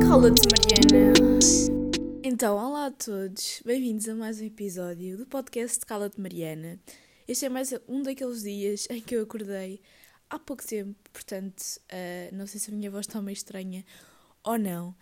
Cala-te, 0.00 0.48
Mariana. 0.50 1.12
Então, 2.22 2.56
olá 2.56 2.86
a 2.86 2.90
todos, 2.90 3.62
bem-vindos 3.64 4.08
a 4.08 4.14
mais 4.14 4.40
um 4.40 4.44
episódio 4.44 5.18
do 5.18 5.26
podcast 5.26 5.84
Cala-te, 5.84 6.20
Mariana. 6.20 6.80
Este 7.28 7.46
é 7.46 7.48
mais 7.48 7.74
um 7.86 8.02
daqueles 8.02 8.42
dias 8.42 8.86
em 8.90 9.00
que 9.00 9.16
eu 9.16 9.22
acordei 9.22 9.80
há 10.30 10.38
pouco 10.38 10.66
tempo, 10.66 10.96
portanto, 11.12 11.60
uh, 11.92 12.34
não 12.34 12.46
sei 12.46 12.58
se 12.58 12.70
a 12.70 12.74
minha 12.74 12.90
voz 12.90 13.06
está 13.06 13.20
meio 13.20 13.34
estranha 13.34 13.84
ou 14.42 14.58
não. 14.58 14.94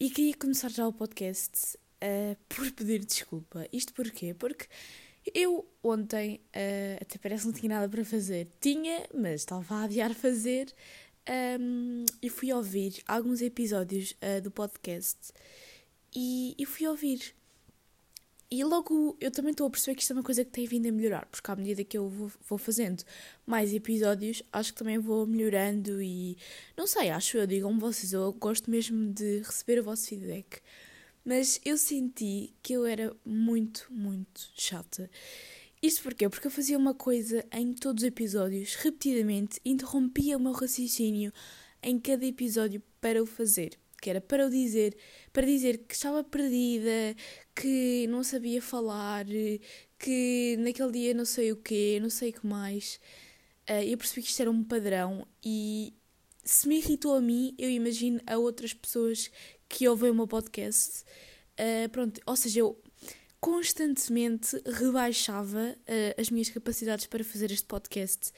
E 0.00 0.08
queria 0.08 0.34
começar 0.34 0.70
já 0.70 0.86
o 0.86 0.92
podcast 0.92 1.76
uh, 2.02 2.36
por 2.48 2.70
pedir 2.72 3.04
desculpa. 3.04 3.66
Isto 3.72 3.92
porquê? 3.92 4.34
Porque 4.34 4.66
eu 5.32 5.66
ontem 5.82 6.40
uh, 6.48 6.98
até 7.00 7.18
parece 7.18 7.42
que 7.42 7.46
não 7.48 7.54
tinha 7.54 7.74
nada 7.74 7.88
para 7.88 8.04
fazer. 8.04 8.48
Tinha, 8.60 9.06
mas 9.14 9.42
estava 9.42 9.76
a 9.76 9.84
adiar 9.84 10.14
fazer. 10.14 10.74
Um, 11.58 12.04
e 12.20 12.28
fui 12.28 12.52
ouvir 12.52 13.02
alguns 13.08 13.40
episódios 13.40 14.12
uh, 14.12 14.42
do 14.42 14.50
podcast 14.50 15.32
e, 16.14 16.54
e 16.58 16.66
fui 16.66 16.86
ouvir. 16.86 17.34
E 18.50 18.62
logo 18.62 19.16
eu 19.20 19.30
também 19.30 19.50
estou 19.50 19.66
a 19.66 19.70
perceber 19.70 19.96
que 19.96 20.02
isto 20.02 20.12
é 20.12 20.16
uma 20.16 20.22
coisa 20.22 20.44
que 20.44 20.50
tem 20.50 20.66
vindo 20.66 20.86
a 20.86 20.92
melhorar, 20.92 21.26
porque 21.26 21.50
à 21.50 21.56
medida 21.56 21.82
que 21.82 21.96
eu 21.96 22.08
vou, 22.08 22.30
vou 22.46 22.58
fazendo 22.58 23.02
mais 23.46 23.72
episódios, 23.72 24.42
acho 24.52 24.72
que 24.72 24.78
também 24.78 24.98
vou 24.98 25.26
melhorando 25.26 26.00
e 26.00 26.36
não 26.76 26.86
sei, 26.86 27.10
acho 27.10 27.38
eu, 27.38 27.46
digam-me 27.46 27.80
vocês, 27.80 28.12
eu 28.12 28.32
gosto 28.34 28.70
mesmo 28.70 29.12
de 29.12 29.38
receber 29.38 29.80
o 29.80 29.84
vosso 29.84 30.06
feedback. 30.06 30.60
Mas 31.24 31.58
eu 31.64 31.78
senti 31.78 32.54
que 32.62 32.74
eu 32.74 32.84
era 32.84 33.14
muito, 33.24 33.86
muito 33.90 34.50
chata. 34.56 35.10
Isto 35.82 36.02
porquê? 36.02 36.28
Porque 36.28 36.46
eu 36.46 36.50
fazia 36.50 36.78
uma 36.78 36.94
coisa 36.94 37.44
em 37.52 37.72
todos 37.72 38.02
os 38.02 38.08
episódios, 38.08 38.74
repetidamente, 38.74 39.60
interrompia 39.64 40.36
o 40.36 40.40
meu 40.40 40.52
raciocínio 40.52 41.32
em 41.82 41.98
cada 41.98 42.24
episódio 42.24 42.82
para 43.00 43.22
o 43.22 43.26
fazer. 43.26 43.78
Que 44.00 44.10
era 44.10 44.20
para 44.20 44.46
o 44.46 44.50
dizer, 44.50 44.96
para 45.32 45.46
dizer 45.46 45.78
que 45.78 45.94
estava 45.94 46.22
perdida, 46.22 47.16
que 47.54 48.06
não 48.08 48.22
sabia 48.22 48.60
falar, 48.60 49.24
que 49.98 50.56
naquele 50.58 50.92
dia 50.92 51.14
não 51.14 51.24
sei 51.24 51.52
o 51.52 51.56
quê, 51.56 51.98
não 52.02 52.10
sei 52.10 52.30
o 52.30 52.32
que 52.34 52.46
mais. 52.46 53.00
Uh, 53.68 53.82
eu 53.82 53.96
percebi 53.96 54.22
que 54.22 54.28
isto 54.28 54.40
era 54.40 54.50
um 54.50 54.62
padrão 54.62 55.26
e 55.42 55.94
se 56.44 56.68
me 56.68 56.76
irritou 56.76 57.14
a 57.14 57.20
mim, 57.20 57.54
eu 57.58 57.70
imagino 57.70 58.20
a 58.26 58.36
outras 58.36 58.74
pessoas 58.74 59.30
que 59.74 59.88
ouvem 59.88 60.12
o 60.12 60.14
meu 60.14 60.28
podcast. 60.28 61.02
Uh, 61.58 61.88
pronto, 61.88 62.20
ou 62.24 62.36
seja, 62.36 62.60
eu 62.60 62.80
constantemente 63.40 64.56
rebaixava 64.64 65.76
uh, 65.76 66.20
as 66.20 66.30
minhas 66.30 66.48
capacidades 66.48 67.06
para 67.06 67.24
fazer 67.24 67.50
este 67.50 67.66
podcast. 67.66 68.32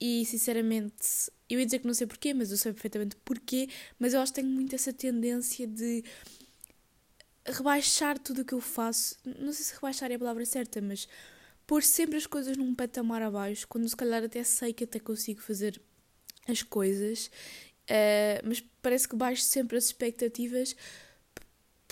E 0.00 0.24
sinceramente, 0.24 1.32
eu 1.50 1.58
ia 1.58 1.66
dizer 1.66 1.80
que 1.80 1.86
não 1.88 1.94
sei 1.94 2.06
porquê, 2.06 2.32
mas 2.32 2.52
eu 2.52 2.56
sei 2.56 2.72
perfeitamente 2.72 3.16
porquê. 3.24 3.68
Mas 3.98 4.14
eu 4.14 4.20
acho 4.20 4.32
que 4.32 4.40
tenho 4.40 4.54
muito 4.54 4.72
essa 4.72 4.92
tendência 4.92 5.66
de 5.66 6.04
rebaixar 7.44 8.16
tudo 8.16 8.42
o 8.42 8.44
que 8.44 8.54
eu 8.54 8.60
faço. 8.60 9.16
Não 9.24 9.52
sei 9.52 9.64
se 9.64 9.74
rebaixar 9.74 10.12
é 10.12 10.14
a 10.14 10.18
palavra 10.18 10.46
certa, 10.46 10.80
mas 10.80 11.08
pôr 11.66 11.82
sempre 11.82 12.16
as 12.16 12.26
coisas 12.26 12.56
num 12.56 12.72
patamar 12.72 13.20
abaixo, 13.20 13.66
quando 13.66 13.88
se 13.88 13.96
calhar 13.96 14.22
até 14.22 14.44
sei 14.44 14.72
que 14.72 14.84
até 14.84 15.00
consigo 15.00 15.40
fazer 15.40 15.80
as 16.46 16.62
coisas. 16.62 17.32
Uh, 17.88 18.44
mas 18.44 18.62
parece 18.82 19.08
que 19.08 19.16
baixo 19.16 19.42
sempre 19.42 19.78
as 19.78 19.84
expectativas 19.84 20.76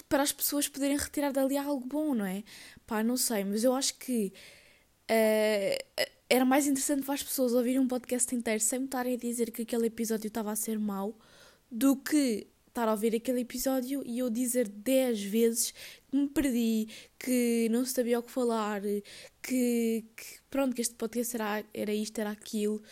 para 0.09 0.23
as 0.23 0.33
pessoas 0.33 0.69
poderem 0.69 0.97
retirar 0.97 1.33
dali 1.33 1.57
algo 1.57 1.87
bom, 1.87 2.15
não 2.15 2.27
é? 2.27 2.45
Pá, 2.87 3.03
não 3.03 3.17
sei, 3.17 3.45
mas 3.45 3.65
eu 3.65 3.75
acho 3.75 3.95
que 3.99 4.33
uh, 5.11 6.07
era 6.29 6.45
mais 6.45 6.67
interessante 6.67 7.05
para 7.05 7.15
as 7.15 7.23
pessoas 7.23 7.55
ouvirem 7.55 7.81
um 7.81 7.89
podcast 7.89 8.35
inteiro 8.35 8.61
sem 8.61 8.81
me 8.81 8.85
estarem 8.85 9.15
a 9.15 9.17
dizer 9.17 9.51
que 9.51 9.63
aquele 9.63 9.87
episódio 9.87 10.29
estava 10.29 10.53
a 10.53 10.57
ser 10.57 10.79
mau 10.79 11.19
do 11.71 11.97
que 11.97 12.47
estar 12.69 12.89
a 12.89 12.93
ouvir 12.93 13.17
aquele 13.17 13.41
episódio 13.41 14.03
e 14.05 14.19
eu 14.19 14.29
dizer 14.29 14.69
10 14.69 15.23
vezes 15.23 15.73
que 16.11 16.17
me 16.17 16.29
perdi, 16.29 16.89
que 17.19 17.69
não 17.71 17.87
sabia 17.87 18.19
o 18.19 18.23
que 18.23 18.31
falar, 18.31 18.83
que, 19.43 20.05
que 20.15 20.39
pronto, 20.51 20.75
que 20.75 20.83
este 20.83 20.95
podcast 20.95 21.37
era, 21.37 21.65
era 21.73 21.93
isto, 21.95 22.19
era 22.19 22.31
aquilo. 22.31 22.83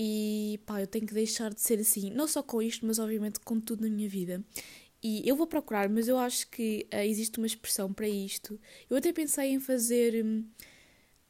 E 0.00 0.60
pá, 0.64 0.80
eu 0.80 0.86
tenho 0.86 1.04
que 1.04 1.12
deixar 1.12 1.52
de 1.52 1.60
ser 1.60 1.80
assim, 1.80 2.08
não 2.12 2.28
só 2.28 2.40
com 2.40 2.62
isto, 2.62 2.86
mas 2.86 3.00
obviamente 3.00 3.40
com 3.40 3.58
tudo 3.58 3.82
na 3.82 3.90
minha 3.90 4.08
vida. 4.08 4.44
E 5.02 5.28
eu 5.28 5.34
vou 5.34 5.44
procurar, 5.44 5.88
mas 5.88 6.06
eu 6.06 6.16
acho 6.16 6.48
que 6.50 6.86
uh, 6.94 6.98
existe 6.98 7.36
uma 7.38 7.48
expressão 7.48 7.92
para 7.92 8.08
isto. 8.08 8.60
Eu 8.88 8.96
até 8.96 9.12
pensei 9.12 9.50
em 9.50 9.58
fazer 9.58 10.24
um, 10.24 10.44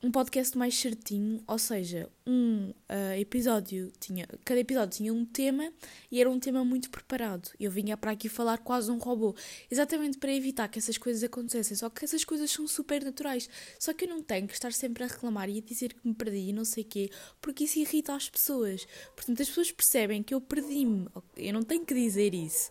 um 0.01 0.13
podcast 0.13 0.57
mais 0.57 0.79
certinho, 0.79 1.43
ou 1.47 1.59
seja, 1.59 2.09
um 2.25 2.71
uh, 2.71 3.19
episódio 3.19 3.91
tinha. 3.99 4.29
Cada 4.45 4.61
episódio 4.61 4.97
tinha 4.97 5.13
um 5.13 5.25
tema 5.25 5.73
e 6.11 6.21
era 6.21 6.31
um 6.31 6.39
tema 6.39 6.65
muito 6.65 6.89
preparado. 6.89 7.51
Eu 7.59 7.71
vinha 7.71 7.97
para 7.97 8.13
aqui 8.13 8.29
falar 8.29 8.59
quase 8.59 8.93
um 8.93 8.99
robô, 8.99 9.35
exatamente 9.69 10.17
para 10.17 10.33
evitar 10.33 10.69
que 10.69 10.79
essas 10.79 10.97
coisas 10.97 11.25
acontecessem. 11.25 11.77
Só 11.77 11.91
que 11.91 12.05
essas 12.05 12.25
coisas 12.25 12.49
são 12.49 12.69
super 12.69 13.05
naturais. 13.05 13.51
Só 13.79 13.93
que 13.93 14.05
eu 14.05 14.09
não 14.09 14.23
tenho 14.23 14.47
que 14.47 14.55
estar 14.55 14.73
sempre 14.73 15.03
a 15.03 15.09
reclamar 15.09 15.49
e 15.51 15.59
a 15.59 15.63
dizer 15.63 15.93
que 15.93 16.07
me 16.07 16.15
perdi 16.15 16.51
e 16.51 16.53
não 16.53 16.65
sei 16.65 16.85
quê, 16.85 17.11
porque 17.41 17.65
isso 17.65 17.81
irrita 17.81 18.15
as 18.15 18.31
pessoas. 18.31 18.87
Portanto, 19.17 19.43
as 19.43 19.49
pessoas 19.49 19.73
percebem 19.73 20.23
que 20.23 20.33
eu 20.33 20.41
perdi-me. 20.41 21.09
Eu 21.37 21.53
não 21.53 21.63
tenho 21.63 21.85
que 21.85 21.95
dizer 21.95 22.35
isso. 22.35 22.71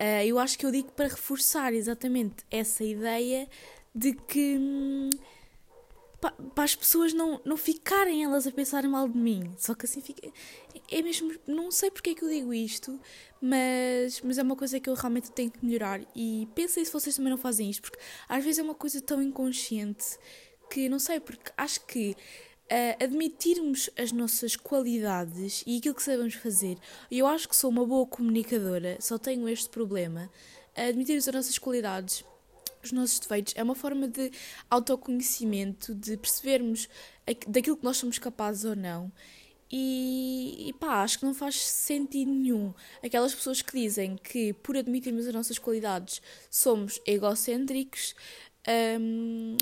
Uh, 0.00 0.24
eu 0.24 0.38
acho 0.38 0.56
que 0.56 0.64
eu 0.64 0.70
digo 0.70 0.92
para 0.92 1.08
reforçar 1.08 1.74
exatamente 1.74 2.44
essa 2.48 2.84
ideia 2.84 3.48
de 3.94 4.14
que 4.14 4.56
hum, 4.56 5.10
para, 6.20 6.32
para 6.32 6.64
as 6.64 6.74
pessoas 6.74 7.12
não, 7.12 7.40
não 7.44 7.56
ficarem 7.56 8.22
elas 8.22 8.46
a 8.46 8.52
pensarem 8.52 8.90
mal 8.90 9.08
de 9.08 9.16
mim. 9.16 9.52
Só 9.56 9.74
que 9.74 9.86
assim 9.86 10.00
fica. 10.00 10.28
É 10.90 11.02
mesmo. 11.02 11.34
Não 11.46 11.70
sei 11.70 11.90
porque 11.90 12.10
é 12.10 12.14
que 12.14 12.24
eu 12.24 12.28
digo 12.28 12.52
isto, 12.52 13.00
mas, 13.40 14.20
mas 14.20 14.38
é 14.38 14.42
uma 14.42 14.56
coisa 14.56 14.78
que 14.78 14.90
eu 14.90 14.94
realmente 14.94 15.30
tenho 15.32 15.50
que 15.50 15.64
melhorar. 15.64 16.00
E 16.14 16.46
pensem 16.54 16.84
se 16.84 16.92
vocês 16.92 17.16
também 17.16 17.30
não 17.30 17.38
fazem 17.38 17.70
isto, 17.70 17.82
porque 17.82 17.98
às 18.28 18.44
vezes 18.44 18.58
é 18.58 18.62
uma 18.62 18.74
coisa 18.74 19.00
tão 19.00 19.22
inconsciente 19.22 20.18
que 20.70 20.88
não 20.88 20.98
sei, 20.98 21.18
porque 21.18 21.50
acho 21.56 21.84
que 21.86 22.10
uh, 22.70 23.04
admitirmos 23.04 23.90
as 23.98 24.12
nossas 24.12 24.54
qualidades 24.56 25.64
e 25.66 25.78
aquilo 25.78 25.94
que 25.94 26.02
sabemos 26.02 26.34
fazer. 26.34 26.78
Eu 27.10 27.26
acho 27.26 27.48
que 27.48 27.56
sou 27.56 27.70
uma 27.70 27.84
boa 27.84 28.06
comunicadora, 28.06 28.96
só 29.00 29.18
tenho 29.18 29.48
este 29.48 29.68
problema. 29.68 30.30
Uh, 30.76 30.88
admitirmos 30.88 31.26
as 31.26 31.34
nossas 31.34 31.58
qualidades, 31.58 32.24
os 32.82 32.92
nossos 32.92 33.18
defeitos, 33.18 33.54
é 33.56 33.62
uma 33.62 33.74
forma 33.74 34.08
de 34.08 34.30
autoconhecimento, 34.68 35.94
de 35.94 36.16
percebermos 36.16 36.88
daquilo 37.46 37.76
que 37.76 37.84
nós 37.84 37.96
somos 37.96 38.18
capazes 38.18 38.64
ou 38.64 38.76
não. 38.76 39.12
E, 39.72 40.68
e 40.68 40.72
pá, 40.72 41.02
acho 41.02 41.20
que 41.20 41.24
não 41.24 41.32
faz 41.32 41.64
sentido 41.64 42.30
nenhum. 42.30 42.74
Aquelas 43.04 43.34
pessoas 43.34 43.62
que 43.62 43.72
dizem 43.72 44.16
que 44.16 44.52
por 44.52 44.76
admitirmos 44.76 45.26
as 45.26 45.34
nossas 45.34 45.58
qualidades 45.58 46.20
somos 46.50 47.00
egocêntricos, 47.06 48.14
um, 49.00 49.56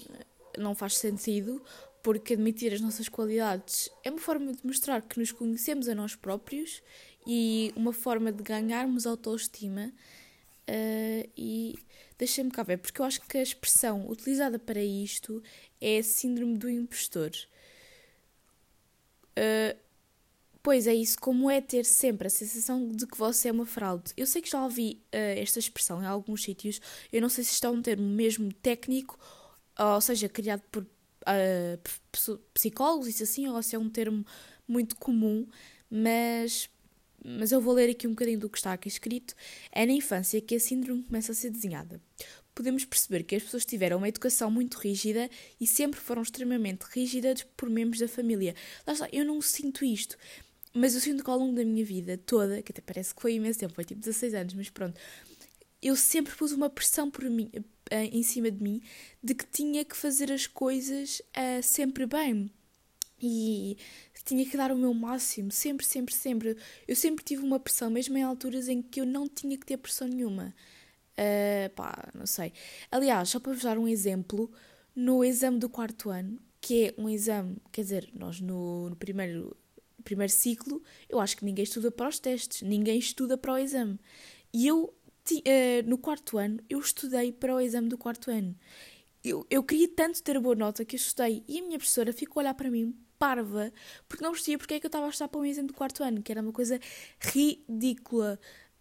não 0.56 0.74
faz 0.74 0.96
sentido 0.96 1.62
porque 2.02 2.34
admitir 2.34 2.72
as 2.72 2.80
nossas 2.80 3.08
qualidades 3.08 3.90
é 4.02 4.10
uma 4.10 4.18
forma 4.18 4.52
de 4.52 4.66
mostrar 4.66 5.02
que 5.02 5.18
nos 5.18 5.30
conhecemos 5.30 5.88
a 5.88 5.94
nós 5.94 6.14
próprios 6.14 6.82
e 7.26 7.72
uma 7.76 7.92
forma 7.92 8.32
de 8.32 8.42
ganharmos 8.42 9.06
autoestima. 9.06 9.92
Uh, 10.68 11.28
e 11.34 11.78
deixem-me 12.18 12.50
cá 12.50 12.62
ver, 12.62 12.76
porque 12.76 13.00
eu 13.00 13.06
acho 13.06 13.22
que 13.22 13.38
a 13.38 13.42
expressão 13.42 14.06
utilizada 14.08 14.58
para 14.58 14.82
isto 14.82 15.42
é 15.80 16.02
síndrome 16.02 16.58
do 16.58 16.68
impostor. 16.68 17.30
Uh, 19.38 19.78
pois 20.62 20.86
é 20.86 20.94
isso, 20.94 21.18
como 21.18 21.50
é 21.50 21.62
ter 21.62 21.84
sempre 21.86 22.26
a 22.26 22.30
sensação 22.30 22.88
de 22.88 23.06
que 23.06 23.16
você 23.16 23.48
é 23.48 23.52
uma 23.52 23.64
fraude. 23.64 24.12
Eu 24.16 24.26
sei 24.26 24.42
que 24.42 24.50
já 24.50 24.62
ouvi 24.62 25.00
uh, 25.06 25.40
esta 25.40 25.58
expressão 25.58 26.02
em 26.02 26.06
alguns 26.06 26.42
sítios, 26.42 26.80
eu 27.10 27.22
não 27.22 27.30
sei 27.30 27.44
se 27.44 27.52
está 27.52 27.70
um 27.70 27.80
termo 27.80 28.06
mesmo 28.06 28.52
técnico, 28.52 29.18
ou 29.78 30.00
seja, 30.00 30.28
criado 30.28 30.62
por 30.70 30.86
psicólogos, 32.52 33.06
isso 33.08 33.22
assim, 33.22 33.48
ou 33.48 33.62
se 33.62 33.76
é 33.76 33.78
um 33.78 33.88
termo 33.88 34.24
muito 34.66 34.96
comum, 34.96 35.46
mas, 35.90 36.68
mas 37.24 37.52
eu 37.52 37.60
vou 37.60 37.74
ler 37.74 37.90
aqui 37.90 38.06
um 38.06 38.10
bocadinho 38.10 38.38
do 38.38 38.48
que 38.48 38.58
está 38.58 38.72
aqui 38.72 38.88
escrito. 38.88 39.34
É 39.72 39.84
na 39.84 39.92
infância 39.92 40.40
que 40.40 40.54
a 40.54 40.60
síndrome 40.60 41.02
começa 41.02 41.32
a 41.32 41.34
ser 41.34 41.50
desenhada. 41.50 42.00
Podemos 42.54 42.84
perceber 42.84 43.22
que 43.22 43.36
as 43.36 43.42
pessoas 43.42 43.64
tiveram 43.64 43.98
uma 43.98 44.08
educação 44.08 44.50
muito 44.50 44.76
rígida 44.76 45.30
e 45.60 45.66
sempre 45.66 46.00
foram 46.00 46.22
extremamente 46.22 46.82
rígidas 46.82 47.44
por 47.56 47.70
membros 47.70 48.00
da 48.00 48.08
família. 48.08 48.54
Lá 48.86 48.92
está, 48.92 49.08
eu 49.12 49.24
não 49.24 49.40
sinto 49.40 49.84
isto, 49.84 50.16
mas 50.74 50.94
eu 50.94 51.00
sinto 51.00 51.22
que 51.22 51.30
ao 51.30 51.38
longo 51.38 51.54
da 51.54 51.64
minha 51.64 51.84
vida 51.84 52.18
toda, 52.18 52.62
que 52.62 52.72
até 52.72 52.80
parece 52.80 53.14
que 53.14 53.22
foi 53.22 53.34
imenso 53.34 53.60
tempo, 53.60 53.74
foi 53.74 53.84
tipo 53.84 54.00
16 54.00 54.34
anos, 54.34 54.54
mas 54.54 54.70
pronto, 54.70 54.98
eu 55.80 55.94
sempre 55.94 56.34
pus 56.34 56.52
uma 56.52 56.68
pressão 56.68 57.10
por 57.10 57.24
mim, 57.24 57.50
uh, 57.54 57.94
em 58.12 58.22
cima 58.22 58.50
de 58.50 58.62
mim 58.62 58.82
de 59.22 59.34
que 59.34 59.46
tinha 59.46 59.84
que 59.84 59.96
fazer 59.96 60.32
as 60.32 60.46
coisas 60.46 61.20
uh, 61.36 61.62
sempre 61.62 62.06
bem 62.06 62.50
e 63.20 63.76
tinha 64.28 64.44
que 64.44 64.58
dar 64.58 64.70
o 64.70 64.76
meu 64.76 64.92
máximo, 64.92 65.50
sempre, 65.50 65.86
sempre, 65.86 66.14
sempre. 66.14 66.56
Eu 66.86 66.94
sempre 66.94 67.24
tive 67.24 67.42
uma 67.42 67.58
pressão, 67.58 67.88
mesmo 67.88 68.18
em 68.18 68.22
alturas 68.22 68.68
em 68.68 68.82
que 68.82 69.00
eu 69.00 69.06
não 69.06 69.26
tinha 69.26 69.56
que 69.56 69.64
ter 69.64 69.78
pressão 69.78 70.06
nenhuma. 70.06 70.54
Uh, 71.14 71.70
pá, 71.74 72.10
não 72.14 72.26
sei. 72.26 72.52
Aliás, 72.90 73.30
só 73.30 73.40
para 73.40 73.52
vos 73.52 73.62
dar 73.62 73.78
um 73.78 73.88
exemplo, 73.88 74.50
no 74.94 75.24
exame 75.24 75.58
do 75.58 75.68
quarto 75.68 76.10
ano, 76.10 76.38
que 76.60 76.88
é 76.88 76.94
um 76.98 77.08
exame, 77.08 77.56
quer 77.72 77.82
dizer, 77.82 78.10
nós 78.12 78.40
no, 78.40 78.90
no 78.90 78.96
primeiro 78.96 79.56
primeiro 80.04 80.32
ciclo, 80.32 80.82
eu 81.08 81.20
acho 81.20 81.36
que 81.36 81.44
ninguém 81.44 81.64
estuda 81.64 81.90
para 81.90 82.08
os 82.08 82.18
testes, 82.18 82.62
ninguém 82.62 82.98
estuda 82.98 83.36
para 83.36 83.52
o 83.52 83.58
exame. 83.58 83.98
E 84.52 84.66
eu, 84.66 84.84
uh, 84.84 85.86
no 85.86 85.98
quarto 85.98 86.38
ano, 86.38 86.60
eu 86.68 86.78
estudei 86.78 87.32
para 87.32 87.54
o 87.54 87.60
exame 87.60 87.88
do 87.88 87.98
quarto 87.98 88.30
ano. 88.30 88.54
Eu, 89.24 89.46
eu 89.50 89.62
queria 89.62 89.88
tanto 89.88 90.22
ter 90.22 90.38
boa 90.38 90.54
nota 90.54 90.84
que 90.84 90.96
eu 90.96 90.98
estudei. 90.98 91.42
E 91.48 91.58
a 91.58 91.62
minha 91.62 91.78
professora 91.78 92.12
ficou 92.12 92.40
a 92.40 92.44
olhar 92.44 92.54
para 92.54 92.70
mim, 92.70 92.94
parva, 93.18 93.72
porque 94.08 94.22
não 94.22 94.32
percebia 94.32 94.58
porque 94.58 94.74
é 94.74 94.80
que 94.80 94.86
eu 94.86 94.88
estava 94.88 95.06
a 95.06 95.08
estudar 95.08 95.28
para 95.28 95.40
um 95.40 95.44
exame 95.44 95.68
do 95.68 95.74
quarto 95.74 96.02
ano, 96.02 96.22
que 96.22 96.32
era 96.32 96.40
uma 96.40 96.52
coisa 96.52 96.78
ridícula. 97.20 98.38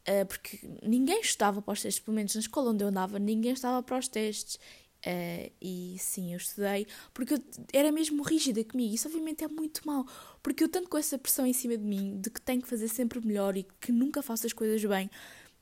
Uh, 0.07 0.25
porque 0.25 0.59
ninguém 0.83 1.19
estudava 1.19 1.61
para 1.61 1.73
os 1.73 1.81
testes, 1.81 2.01
pelo 2.01 2.15
menos 2.15 2.33
na 2.33 2.39
escola 2.39 2.71
onde 2.71 2.81
eu 2.81 2.87
andava, 2.87 3.19
ninguém 3.19 3.51
estava 3.51 3.83
para 3.83 3.97
os 3.97 4.07
testes. 4.07 4.57
Uh, 5.05 5.51
e 5.61 5.95
sim, 5.99 6.33
eu 6.33 6.37
estudei 6.37 6.87
porque 7.13 7.35
eu 7.35 7.43
era 7.71 7.91
mesmo 7.91 8.23
rígida 8.23 8.63
comigo. 8.63 8.95
Isso, 8.95 9.07
obviamente, 9.07 9.43
é 9.43 9.47
muito 9.47 9.81
mau, 9.85 10.05
porque 10.41 10.63
eu, 10.63 10.69
tanto 10.69 10.89
com 10.89 10.97
essa 10.97 11.17
pressão 11.17 11.45
em 11.45 11.53
cima 11.53 11.77
de 11.77 11.83
mim, 11.83 12.19
de 12.19 12.29
que 12.29 12.41
tenho 12.41 12.61
que 12.61 12.67
fazer 12.67 12.87
sempre 12.87 13.25
melhor 13.25 13.57
e 13.57 13.65
que 13.79 13.91
nunca 13.91 14.21
faço 14.21 14.47
as 14.47 14.53
coisas 14.53 14.83
bem, 14.83 15.09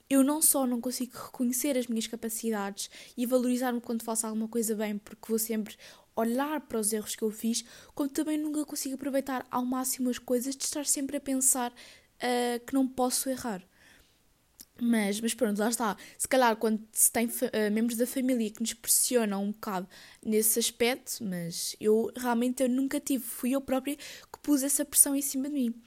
eu 0.10 0.24
não 0.24 0.42
só 0.42 0.68
não 0.68 0.80
consigo 0.80 1.18
reconhecer 1.18 1.78
as 1.78 1.88
minhas 1.88 2.08
capacidades 2.08 2.90
e 3.18 3.26
valorizar-me 3.26 3.82
quando 3.82 4.04
faço 4.04 4.28
alguma 4.28 4.48
coisa 4.48 4.76
bem, 4.76 4.98
porque 4.98 5.28
vou 5.28 5.40
sempre 5.40 5.76
olhar 6.16 6.62
para 6.62 6.80
os 6.80 6.94
erros 6.94 7.16
que 7.16 7.24
eu 7.24 7.32
fiz, 7.32 7.64
como 7.94 8.10
também 8.10 8.38
nunca 8.38 8.66
consigo 8.66 8.96
aproveitar 8.96 9.46
ao 9.52 9.66
máximo 9.66 10.10
as 10.10 10.18
coisas 10.18 10.56
de 10.56 10.64
estar 10.64 10.86
sempre 10.86 11.18
a 11.18 11.22
pensar 11.22 11.72
uh, 11.72 12.66
que 12.66 12.74
não 12.74 12.88
posso 12.88 13.30
errar. 13.30 13.62
Mas, 14.82 15.22
mas 15.22 15.34
pronto, 15.34 15.58
lá 15.58 15.70
está. 15.70 15.96
Se 16.18 16.28
calhar 16.28 16.56
quando 16.58 16.82
se 16.92 17.10
tem 17.12 17.28
uh, 17.28 17.72
membros 17.72 17.98
da 17.98 18.06
família 18.06 18.50
que 18.50 18.60
nos 18.62 18.74
pressionam 18.74 19.44
um 19.44 19.52
bocado 19.52 19.88
nesse 20.24 20.60
aspecto, 20.60 21.24
mas 21.24 21.76
eu 21.80 22.12
realmente 22.16 22.62
eu 22.62 22.70
nunca 22.70 23.00
tive, 23.00 23.24
fui 23.24 23.52
eu 23.52 23.62
própria 23.62 23.96
que 23.96 24.40
pus 24.42 24.64
essa 24.64 24.84
pressão 24.84 25.16
em 25.16 25.22
cima 25.22 25.48
de 25.48 25.54
mim. 25.54 25.82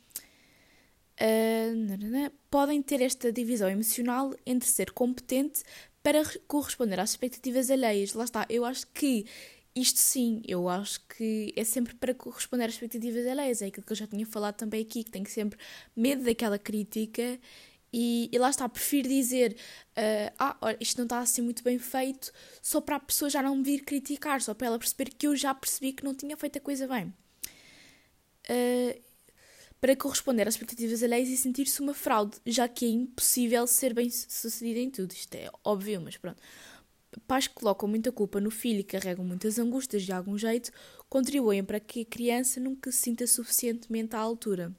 Uh, 1.21 2.31
podem 2.51 2.81
ter 2.81 3.03
esta 3.03 3.31
divisão 3.33 3.69
emocional 3.69 4.35
entre 4.47 4.69
ser 4.69 4.93
competente 4.93 5.63
para 6.03 6.23
corresponder 6.47 7.01
às 7.01 7.11
expectativas 7.11 7.71
alheias. 7.71 8.15
Lá 8.15 8.25
está, 8.25 8.47
eu 8.49 8.65
acho 8.65 8.87
que 8.87 9.27
isto 9.81 9.99
sim, 9.99 10.43
eu 10.47 10.69
acho 10.69 11.01
que 11.07 11.53
é 11.57 11.65
sempre 11.65 11.95
para 11.95 12.15
corresponder 12.15 12.65
às 12.65 12.75
expectativas 12.75 13.27
alheias. 13.27 13.63
É 13.63 13.67
aquilo 13.67 13.87
que 13.87 13.93
eu 13.93 13.97
já 13.97 14.07
tinha 14.07 14.27
falado 14.27 14.57
também 14.57 14.83
aqui, 14.83 15.05
que 15.05 15.11
tenho 15.11 15.27
sempre 15.27 15.59
medo 15.97 16.25
daquela 16.25 16.59
crítica 16.59 17.39
e, 17.93 18.29
e, 18.33 18.39
lá 18.39 18.51
está, 18.51 18.69
prefiro 18.69 19.09
dizer 19.09 19.57
uh, 19.97 20.35
ah, 20.39 20.57
olha, 20.61 20.77
isto 20.81 20.99
não 20.99 21.05
está 21.05 21.21
assim 21.21 21.41
muito 21.41 21.63
bem 21.63 21.79
feito, 21.79 22.33
só 22.61 22.81
para 22.81 22.97
a 22.97 23.01
pessoa 23.01 23.31
já 23.31 23.43
não 23.43 23.57
me 23.57 23.63
vir 23.63 23.85
criticar, 23.85 24.43
só 24.43 24.53
para 24.53 24.67
ela 24.67 24.79
perceber 24.79 25.11
que 25.11 25.27
eu 25.27 25.35
já 25.35 25.55
percebi 25.55 25.93
que 25.93 26.05
não 26.05 26.15
tinha 26.15 26.37
feito 26.37 26.59
a 26.59 26.61
coisa 26.61 26.87
bem. 26.87 27.13
Uh, 28.51 29.09
para 29.81 29.95
corresponder 29.97 30.47
às 30.49 30.55
expectativas 30.55 31.03
alheias 31.03 31.29
e 31.29 31.37
sentir-se 31.37 31.81
uma 31.81 31.95
fraude, 31.95 32.37
já 32.45 32.69
que 32.69 32.85
é 32.85 32.89
impossível 32.89 33.67
ser 33.67 33.95
bem 33.95 34.11
sucedida 34.11 34.81
em 34.81 34.91
tudo. 34.91 35.13
Isto 35.13 35.37
é 35.37 35.49
óbvio, 35.65 36.01
mas 36.01 36.17
pronto. 36.17 36.43
Pais 37.27 37.47
que 37.47 37.55
colocam 37.55 37.89
muita 37.89 38.13
culpa 38.13 38.41
no 38.41 38.51
filho 38.51 38.81
e 38.81 38.85
carregam 38.85 39.25
muitas 39.25 39.59
angústias 39.59 40.03
de 40.03 40.13
algum 40.13 40.37
jeito 40.37 40.71
contribuem 41.09 41.65
para 41.65 41.81
que 41.81 42.03
a 42.03 42.05
criança 42.05 42.61
nunca 42.61 42.93
se 42.93 42.99
sinta 42.99 43.27
suficientemente 43.27 44.15
à 44.15 44.19
altura. 44.19 44.75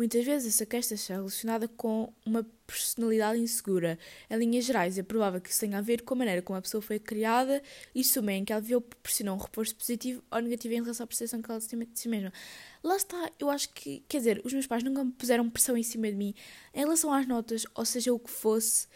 Muitas 0.00 0.24
vezes 0.24 0.54
essa 0.54 0.64
queixa 0.64 0.94
está 0.94 1.12
relacionada 1.12 1.68
com 1.68 2.10
uma 2.24 2.42
personalidade 2.66 3.38
insegura. 3.38 3.98
Em 4.30 4.38
linhas 4.38 4.64
gerais, 4.64 4.96
é 4.96 5.02
provável 5.02 5.42
que 5.42 5.50
isso 5.50 5.60
tenha 5.60 5.76
a 5.76 5.82
ver 5.82 6.00
com 6.00 6.14
a 6.14 6.16
maneira 6.16 6.40
como 6.40 6.58
a 6.58 6.62
pessoa 6.62 6.80
foi 6.80 6.98
criada 6.98 7.62
e 7.94 8.02
também 8.02 8.40
em 8.40 8.44
que 8.46 8.50
ela 8.50 8.62
viu 8.62 8.80
proporcionar 8.80 9.34
um 9.34 9.36
reforço 9.36 9.76
positivo 9.76 10.22
ou 10.30 10.40
negativo 10.40 10.72
em 10.72 10.80
relação 10.80 11.04
à 11.04 11.06
percepção 11.06 11.42
que 11.42 11.50
ela 11.50 11.60
tem 11.60 11.78
de 11.80 12.00
si 12.00 12.08
mesma. 12.08 12.32
Lá 12.82 12.96
está, 12.96 13.30
eu 13.38 13.50
acho 13.50 13.68
que, 13.74 14.02
quer 14.08 14.18
dizer, 14.18 14.40
os 14.42 14.54
meus 14.54 14.66
pais 14.66 14.82
nunca 14.82 15.04
me 15.04 15.12
puseram 15.12 15.50
pressão 15.50 15.76
em 15.76 15.82
cima 15.82 16.10
de 16.10 16.16
mim 16.16 16.34
em 16.72 16.80
relação 16.80 17.12
às 17.12 17.26
notas, 17.26 17.66
ou 17.74 17.84
seja, 17.84 18.10
o 18.10 18.18
que 18.18 18.30
fosse. 18.30 18.86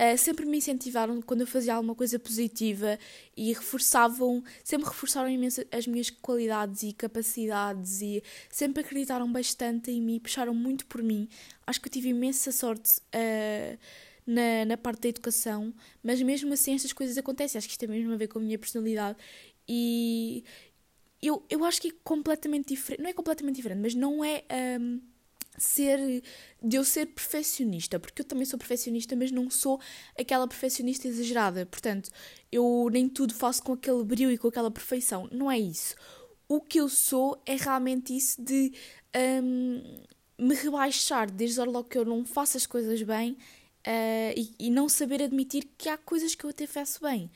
Uh, 0.00 0.16
sempre 0.16 0.46
me 0.46 0.56
incentivaram 0.56 1.20
quando 1.20 1.42
eu 1.42 1.46
fazia 1.46 1.74
alguma 1.74 1.94
coisa 1.94 2.18
positiva 2.18 2.98
e 3.36 3.52
reforçavam, 3.52 4.42
sempre 4.64 4.88
reforçaram 4.88 5.28
imenso 5.28 5.62
as 5.70 5.86
minhas 5.86 6.08
qualidades 6.08 6.82
e 6.84 6.94
capacidades 6.94 8.00
e 8.00 8.22
sempre 8.48 8.80
acreditaram 8.80 9.30
bastante 9.30 9.90
em 9.90 10.00
mim, 10.00 10.18
puxaram 10.18 10.54
muito 10.54 10.86
por 10.86 11.02
mim. 11.02 11.28
Acho 11.66 11.78
que 11.82 11.88
eu 11.88 11.92
tive 11.92 12.08
imensa 12.08 12.50
sorte 12.50 12.98
uh, 13.14 13.78
na, 14.26 14.64
na 14.64 14.76
parte 14.78 15.02
da 15.02 15.08
educação, 15.10 15.74
mas 16.02 16.22
mesmo 16.22 16.50
assim 16.54 16.74
estas 16.74 16.94
coisas 16.94 17.18
acontecem. 17.18 17.58
Acho 17.58 17.66
que 17.66 17.72
isto 17.72 17.80
tem 17.80 17.88
mesmo 17.90 18.14
a 18.14 18.16
ver 18.16 18.28
com 18.28 18.38
a 18.38 18.42
minha 18.42 18.58
personalidade 18.58 19.18
e 19.68 20.42
eu, 21.20 21.44
eu 21.50 21.62
acho 21.62 21.78
que 21.80 21.88
é 21.88 21.92
completamente 22.02 22.68
diferente, 22.68 23.02
não 23.02 23.10
é 23.10 23.12
completamente 23.12 23.56
diferente, 23.56 23.80
mas 23.80 23.94
não 23.94 24.24
é. 24.24 24.44
Um, 24.80 25.00
ser 25.58 26.22
de 26.62 26.76
eu 26.76 26.84
ser 26.84 27.06
perfeccionista, 27.06 27.98
porque 27.98 28.22
eu 28.22 28.26
também 28.26 28.44
sou 28.44 28.58
perfeccionista, 28.58 29.16
mas 29.16 29.30
não 29.30 29.50
sou 29.50 29.80
aquela 30.18 30.46
perfeccionista 30.46 31.08
exagerada. 31.08 31.66
Portanto, 31.66 32.10
eu 32.50 32.88
nem 32.92 33.08
tudo 33.08 33.34
faço 33.34 33.62
com 33.62 33.72
aquele 33.72 34.02
brilho 34.04 34.30
e 34.30 34.38
com 34.38 34.48
aquela 34.48 34.70
perfeição. 34.70 35.28
Não 35.30 35.50
é 35.50 35.58
isso. 35.58 35.94
O 36.48 36.60
que 36.60 36.78
eu 36.78 36.88
sou 36.88 37.40
é 37.46 37.56
realmente 37.56 38.16
isso 38.16 38.42
de 38.42 38.72
um, 39.42 39.82
me 40.38 40.54
rebaixar 40.54 41.30
desde 41.30 41.60
logo 41.60 41.84
que 41.84 41.98
eu 41.98 42.04
não 42.04 42.24
faço 42.24 42.56
as 42.56 42.66
coisas 42.66 43.02
bem 43.02 43.32
uh, 43.32 44.34
e, 44.36 44.54
e, 44.58 44.70
não 44.70 44.88
saber 44.88 45.22
admitir 45.22 45.68
que 45.76 45.88
há 45.88 45.96
coisas 45.98 46.34
que 46.34 46.44
eu 46.44 46.50
até 46.50 46.66
faço 46.66 47.00
bem. 47.02 47.30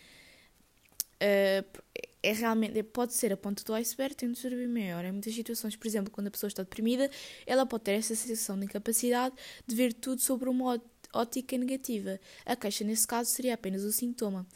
Uh, 1.16 1.82
é 2.24 2.32
realmente, 2.32 2.82
pode 2.82 3.12
ser 3.12 3.32
a 3.32 3.36
ponta 3.36 3.62
do 3.62 3.74
iceberg, 3.74 4.14
de 4.14 4.38
ser 4.38 4.50
bem 4.50 4.66
maior. 4.66 5.04
Em 5.04 5.12
muitas 5.12 5.34
situações, 5.34 5.76
por 5.76 5.86
exemplo, 5.86 6.10
quando 6.10 6.28
a 6.28 6.30
pessoa 6.30 6.48
está 6.48 6.62
deprimida, 6.62 7.10
ela 7.46 7.66
pode 7.66 7.84
ter 7.84 7.92
essa 7.92 8.14
sensação 8.14 8.58
de 8.58 8.64
incapacidade 8.64 9.34
de 9.66 9.76
ver 9.76 9.92
tudo 9.92 10.20
sobre 10.20 10.48
uma 10.48 10.80
ótica 11.12 11.56
negativa. 11.58 12.18
A 12.44 12.56
queixa, 12.56 12.82
nesse 12.84 13.06
caso, 13.06 13.30
seria 13.30 13.54
apenas 13.54 13.84
o 13.84 13.92
sintoma. 13.92 14.46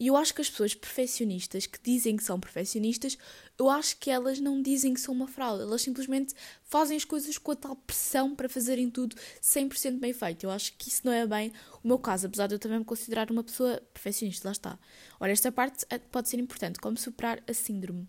E 0.00 0.06
eu 0.06 0.16
acho 0.16 0.32
que 0.32 0.40
as 0.40 0.48
pessoas 0.48 0.74
perfeccionistas 0.74 1.66
que 1.66 1.78
dizem 1.82 2.16
que 2.16 2.22
são 2.22 2.38
perfeccionistas, 2.38 3.18
eu 3.58 3.68
acho 3.68 3.96
que 3.98 4.10
elas 4.10 4.38
não 4.38 4.62
dizem 4.62 4.94
que 4.94 5.00
são 5.00 5.12
uma 5.12 5.26
fraude. 5.26 5.62
Elas 5.62 5.82
simplesmente 5.82 6.34
fazem 6.62 6.96
as 6.96 7.04
coisas 7.04 7.36
com 7.36 7.50
a 7.50 7.56
tal 7.56 7.74
pressão 7.74 8.34
para 8.34 8.48
fazerem 8.48 8.88
tudo 8.88 9.16
100% 9.42 9.98
bem 9.98 10.12
feito. 10.12 10.44
Eu 10.44 10.50
acho 10.50 10.72
que 10.76 10.88
isso 10.88 11.02
não 11.04 11.12
é 11.12 11.26
bem 11.26 11.52
o 11.82 11.88
meu 11.88 11.98
caso, 11.98 12.26
apesar 12.26 12.46
de 12.46 12.54
eu 12.54 12.58
também 12.58 12.78
me 12.78 12.84
considerar 12.84 13.30
uma 13.30 13.42
pessoa 13.42 13.82
perfeccionista. 13.92 14.48
Lá 14.48 14.52
está. 14.52 14.78
Ora, 15.18 15.32
esta 15.32 15.50
parte 15.50 15.84
eh, 15.90 15.98
pode 15.98 16.28
ser 16.28 16.38
importante. 16.38 16.78
Como 16.78 16.96
superar 16.96 17.42
a 17.48 17.52
síndrome. 17.52 18.06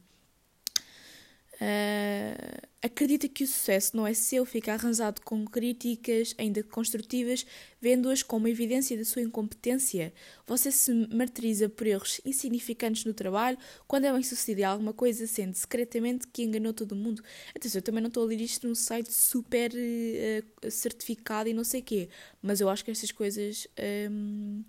Uh, 1.62 2.68
acredita 2.82 3.28
que 3.28 3.44
o 3.44 3.48
sucesso 3.48 3.96
não 3.96 4.08
é 4.08 4.14
seu, 4.14 4.46
fica 4.46 4.74
arranjado 4.74 5.22
com 5.22 5.46
críticas, 5.46 6.34
ainda 6.38 6.64
construtivas, 6.64 7.46
vendo-as 7.82 8.24
como 8.24 8.48
evidência 8.48 8.98
da 8.98 9.04
sua 9.04 9.22
incompetência. 9.22 10.14
Você 10.48 10.72
se 10.72 10.92
martiriza 11.14 11.68
por 11.68 11.86
erros 11.86 12.22
insignificantes 12.26 13.04
no 13.04 13.14
trabalho, 13.14 13.58
quando 13.88 14.06
é 14.06 14.14
bem 14.14 14.24
sucedido 14.24 14.62
em 14.62 14.64
alguma 14.64 14.94
coisa, 14.94 15.28
sente 15.28 15.60
secretamente 15.60 16.28
que 16.28 16.44
enganou 16.44 16.74
todo 16.74 16.96
mundo. 16.96 17.22
Atenção, 17.54 17.80
eu 17.80 17.84
também 17.84 18.02
não 18.02 18.08
estou 18.08 18.24
a 18.24 18.28
ler 18.28 18.40
isto 18.40 18.66
num 18.66 18.76
site 18.76 19.12
super 19.12 19.72
uh, 19.74 20.72
certificado 20.72 21.50
e 21.50 21.54
não 21.54 21.66
sei 21.66 21.82
o 21.82 21.84
quê, 21.84 22.10
mas 22.42 22.62
eu 22.62 22.70
acho 22.70 22.86
que 22.86 22.92
estas 22.92 23.12
coisas. 23.12 23.68
Um, 24.10 24.64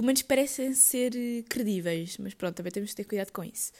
pelo 0.00 0.06
menos 0.06 0.22
parecem 0.22 0.72
ser 0.72 1.12
credíveis, 1.46 2.16
mas 2.16 2.32
pronto, 2.32 2.56
também 2.56 2.72
temos 2.72 2.88
de 2.88 2.96
ter 2.96 3.04
cuidado 3.04 3.30
com 3.32 3.44
isso. 3.44 3.70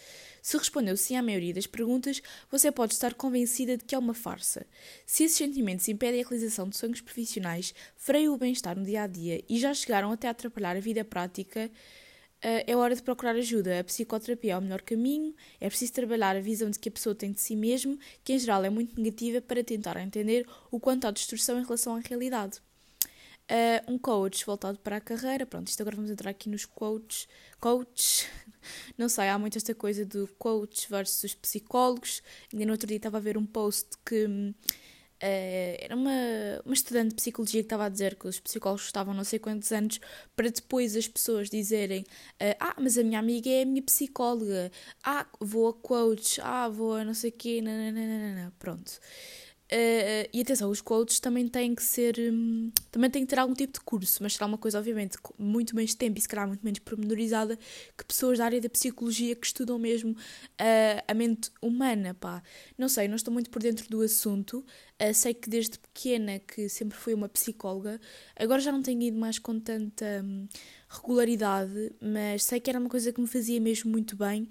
Se 0.42 0.54
respondeu 0.58 0.94
sim 0.94 1.16
à 1.16 1.22
maioria 1.22 1.54
das 1.54 1.66
perguntas, 1.66 2.20
você 2.50 2.70
pode 2.70 2.92
estar 2.92 3.14
convencida 3.14 3.78
de 3.78 3.84
que 3.84 3.94
é 3.94 3.98
uma 3.98 4.12
farsa. 4.12 4.66
Se 5.06 5.24
esses 5.24 5.38
sentimentos 5.38 5.88
impedem 5.88 6.22
a 6.22 6.28
realização 6.28 6.68
de 6.68 6.76
sonhos 6.76 7.00
profissionais, 7.00 7.74
freiam 7.96 8.34
o 8.34 8.36
bem-estar 8.36 8.78
no 8.78 8.84
dia 8.84 9.04
a 9.04 9.06
dia 9.06 9.42
e 9.48 9.58
já 9.58 9.72
chegaram 9.72 10.12
até 10.12 10.28
a 10.28 10.32
atrapalhar 10.32 10.76
a 10.76 10.80
vida 10.80 11.02
prática, 11.06 11.70
eh, 12.42 12.70
é 12.70 12.76
hora 12.76 12.94
de 12.94 13.02
procurar 13.02 13.34
ajuda. 13.36 13.80
A 13.80 13.84
psicoterapia 13.84 14.52
é 14.52 14.58
o 14.58 14.60
melhor 14.60 14.82
caminho, 14.82 15.34
é 15.58 15.70
preciso 15.70 15.94
trabalhar 15.94 16.36
a 16.36 16.40
visão 16.40 16.68
de 16.68 16.78
que 16.78 16.90
a 16.90 16.92
pessoa 16.92 17.14
tem 17.14 17.32
de 17.32 17.40
si 17.40 17.56
mesmo, 17.56 17.98
que 18.22 18.34
em 18.34 18.38
geral 18.38 18.62
é 18.62 18.68
muito 18.68 18.94
negativa, 19.00 19.40
para 19.40 19.64
tentar 19.64 19.96
entender 19.96 20.46
o 20.70 20.78
quanto 20.78 21.06
há 21.06 21.10
distorção 21.10 21.58
em 21.58 21.64
relação 21.64 21.96
à 21.96 22.00
realidade. 22.00 22.60
Uh, 23.50 23.92
um 23.92 23.98
coach 23.98 24.46
voltado 24.46 24.78
para 24.78 24.98
a 24.98 25.00
carreira. 25.00 25.44
Pronto, 25.44 25.66
isto 25.66 25.80
agora 25.80 25.96
vamos 25.96 26.10
entrar 26.10 26.30
aqui 26.30 26.48
nos 26.48 26.64
coaches. 26.64 27.26
Coaches, 27.58 28.28
não 28.96 29.08
sei, 29.08 29.28
há 29.28 29.36
muito 29.36 29.58
esta 29.58 29.74
coisa 29.74 30.06
do 30.06 30.28
coach 30.38 30.88
versus 30.88 31.34
psicólogos. 31.34 32.22
Ainda 32.52 32.64
no 32.64 32.72
outro 32.72 32.86
dia 32.86 32.98
estava 32.98 33.16
a 33.16 33.20
ver 33.20 33.36
um 33.36 33.44
post 33.44 33.88
que 34.06 34.24
uh, 34.24 34.52
era 35.20 35.94
uma, 35.94 36.12
uma 36.64 36.74
estudante 36.74 37.10
de 37.10 37.14
psicologia 37.16 37.60
que 37.60 37.66
estava 37.66 37.86
a 37.86 37.88
dizer 37.88 38.14
que 38.14 38.26
os 38.26 38.40
psicólogos 38.40 38.84
estavam 38.84 39.14
não 39.14 39.24
sei 39.24 39.38
quantos 39.38 39.70
anos 39.72 40.00
para 40.34 40.48
depois 40.48 40.96
as 40.96 41.06
pessoas 41.08 41.50
dizerem 41.50 42.02
uh, 42.02 42.56
ah, 42.58 42.76
mas 42.80 42.96
a 42.98 43.02
minha 43.02 43.18
amiga 43.18 43.50
é 43.50 43.62
a 43.62 43.66
minha 43.66 43.82
psicóloga, 43.82 44.70
ah, 45.04 45.26
vou 45.40 45.68
a 45.68 45.74
coach, 45.74 46.40
ah, 46.42 46.68
vou 46.68 46.94
a 46.94 47.04
não 47.04 47.14
sei 47.14 47.30
o 47.30 47.32
quê, 47.32 47.60
nananana. 47.60 48.52
pronto. 48.58 49.00
Uh, 49.72 50.26
e 50.32 50.40
atenção, 50.40 50.68
os 50.68 50.80
coaches 50.80 51.20
também 51.20 51.46
têm 51.46 51.76
que 51.76 51.82
ser. 51.82 52.16
Um, 52.18 52.72
também 52.90 53.08
têm 53.08 53.22
que 53.22 53.28
ter 53.28 53.38
algum 53.38 53.54
tipo 53.54 53.74
de 53.74 53.80
curso, 53.80 54.20
mas 54.20 54.32
será 54.32 54.46
uma 54.46 54.58
coisa, 54.58 54.78
obviamente, 54.78 55.16
muito 55.38 55.76
menos 55.76 55.94
tempo 55.94 56.18
e 56.18 56.20
se 56.20 56.28
calhar 56.28 56.48
muito 56.48 56.64
menos 56.64 56.80
pormenorizada 56.80 57.56
que 57.96 58.04
pessoas 58.04 58.38
da 58.38 58.46
área 58.46 58.60
da 58.60 58.68
psicologia 58.68 59.36
que 59.36 59.46
estudam 59.46 59.78
mesmo 59.78 60.10
uh, 60.10 61.04
a 61.06 61.14
mente 61.14 61.52
humana, 61.62 62.14
pá. 62.14 62.42
Não 62.76 62.88
sei, 62.88 63.06
não 63.06 63.14
estou 63.14 63.32
muito 63.32 63.48
por 63.48 63.62
dentro 63.62 63.88
do 63.88 64.02
assunto. 64.02 64.64
Uh, 65.00 65.14
sei 65.14 65.34
que 65.34 65.48
desde 65.48 65.78
pequena 65.78 66.40
que 66.40 66.68
sempre 66.68 66.98
fui 66.98 67.14
uma 67.14 67.28
psicóloga, 67.28 68.00
agora 68.34 68.60
já 68.60 68.72
não 68.72 68.82
tenho 68.82 69.00
ido 69.02 69.18
mais 69.18 69.38
com 69.38 69.60
tanta 69.60 70.04
um, 70.24 70.48
regularidade, 70.88 71.92
mas 72.00 72.42
sei 72.42 72.58
que 72.58 72.68
era 72.68 72.80
uma 72.80 72.88
coisa 72.88 73.12
que 73.12 73.20
me 73.20 73.28
fazia 73.28 73.60
mesmo 73.60 73.88
muito 73.88 74.16
bem 74.16 74.48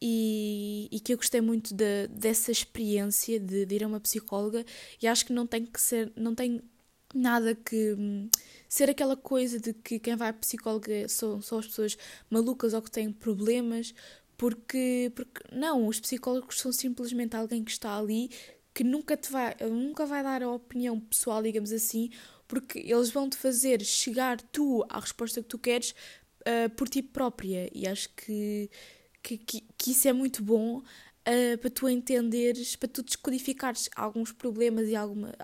e, 0.00 0.88
e 0.90 1.00
que 1.00 1.12
eu 1.12 1.16
gostei 1.16 1.40
muito 1.40 1.74
de, 1.74 2.08
dessa 2.08 2.50
experiência 2.50 3.40
de, 3.40 3.64
de, 3.64 3.74
ir 3.74 3.84
a 3.84 3.86
uma 3.86 4.00
psicóloga. 4.00 4.64
E 5.02 5.06
acho 5.06 5.26
que 5.26 5.32
não 5.32 5.46
tem 5.46 5.64
que 5.64 5.80
ser, 5.80 6.12
não 6.16 6.34
tem 6.34 6.62
nada 7.14 7.54
que 7.54 7.94
hum, 7.94 8.28
ser 8.68 8.90
aquela 8.90 9.16
coisa 9.16 9.58
de 9.58 9.72
que 9.72 9.98
quem 9.98 10.16
vai 10.16 10.30
a 10.30 10.32
psicóloga 10.32 11.08
são, 11.08 11.40
são 11.40 11.58
as 11.58 11.66
pessoas 11.66 11.96
malucas 12.30 12.74
ou 12.74 12.82
que 12.82 12.90
têm 12.90 13.12
problemas, 13.12 13.94
porque, 14.36 15.10
porque 15.14 15.42
não, 15.52 15.86
os 15.86 15.98
psicólogos 15.98 16.60
são 16.60 16.72
simplesmente 16.72 17.34
alguém 17.36 17.64
que 17.64 17.70
está 17.70 17.96
ali 17.96 18.30
que 18.74 18.84
nunca 18.84 19.16
te 19.16 19.32
vai, 19.32 19.56
nunca 19.70 20.04
vai 20.04 20.22
dar 20.22 20.42
a 20.42 20.50
opinião 20.50 21.00
pessoal, 21.00 21.42
digamos 21.42 21.72
assim, 21.72 22.10
porque 22.46 22.78
eles 22.80 23.10
vão 23.10 23.30
te 23.30 23.36
fazer 23.38 23.82
chegar 23.82 24.38
tu 24.52 24.84
à 24.90 25.00
resposta 25.00 25.40
que 25.40 25.48
tu 25.48 25.58
queres 25.58 25.94
uh, 26.42 26.68
por 26.76 26.86
ti 26.86 27.00
própria. 27.02 27.70
E 27.74 27.86
acho 27.88 28.10
que 28.10 28.68
que, 29.26 29.38
que, 29.38 29.60
que 29.76 29.90
isso 29.90 30.06
é 30.06 30.12
muito 30.12 30.40
bom 30.40 30.78
uh, 30.78 31.58
para 31.60 31.70
tu 31.70 31.88
entenderes, 31.88 32.76
para 32.76 32.88
tu 32.88 33.02
descodificares 33.02 33.90
alguns 33.96 34.30
problemas 34.30 34.88
e 34.88 34.94
alguma, 34.94 35.34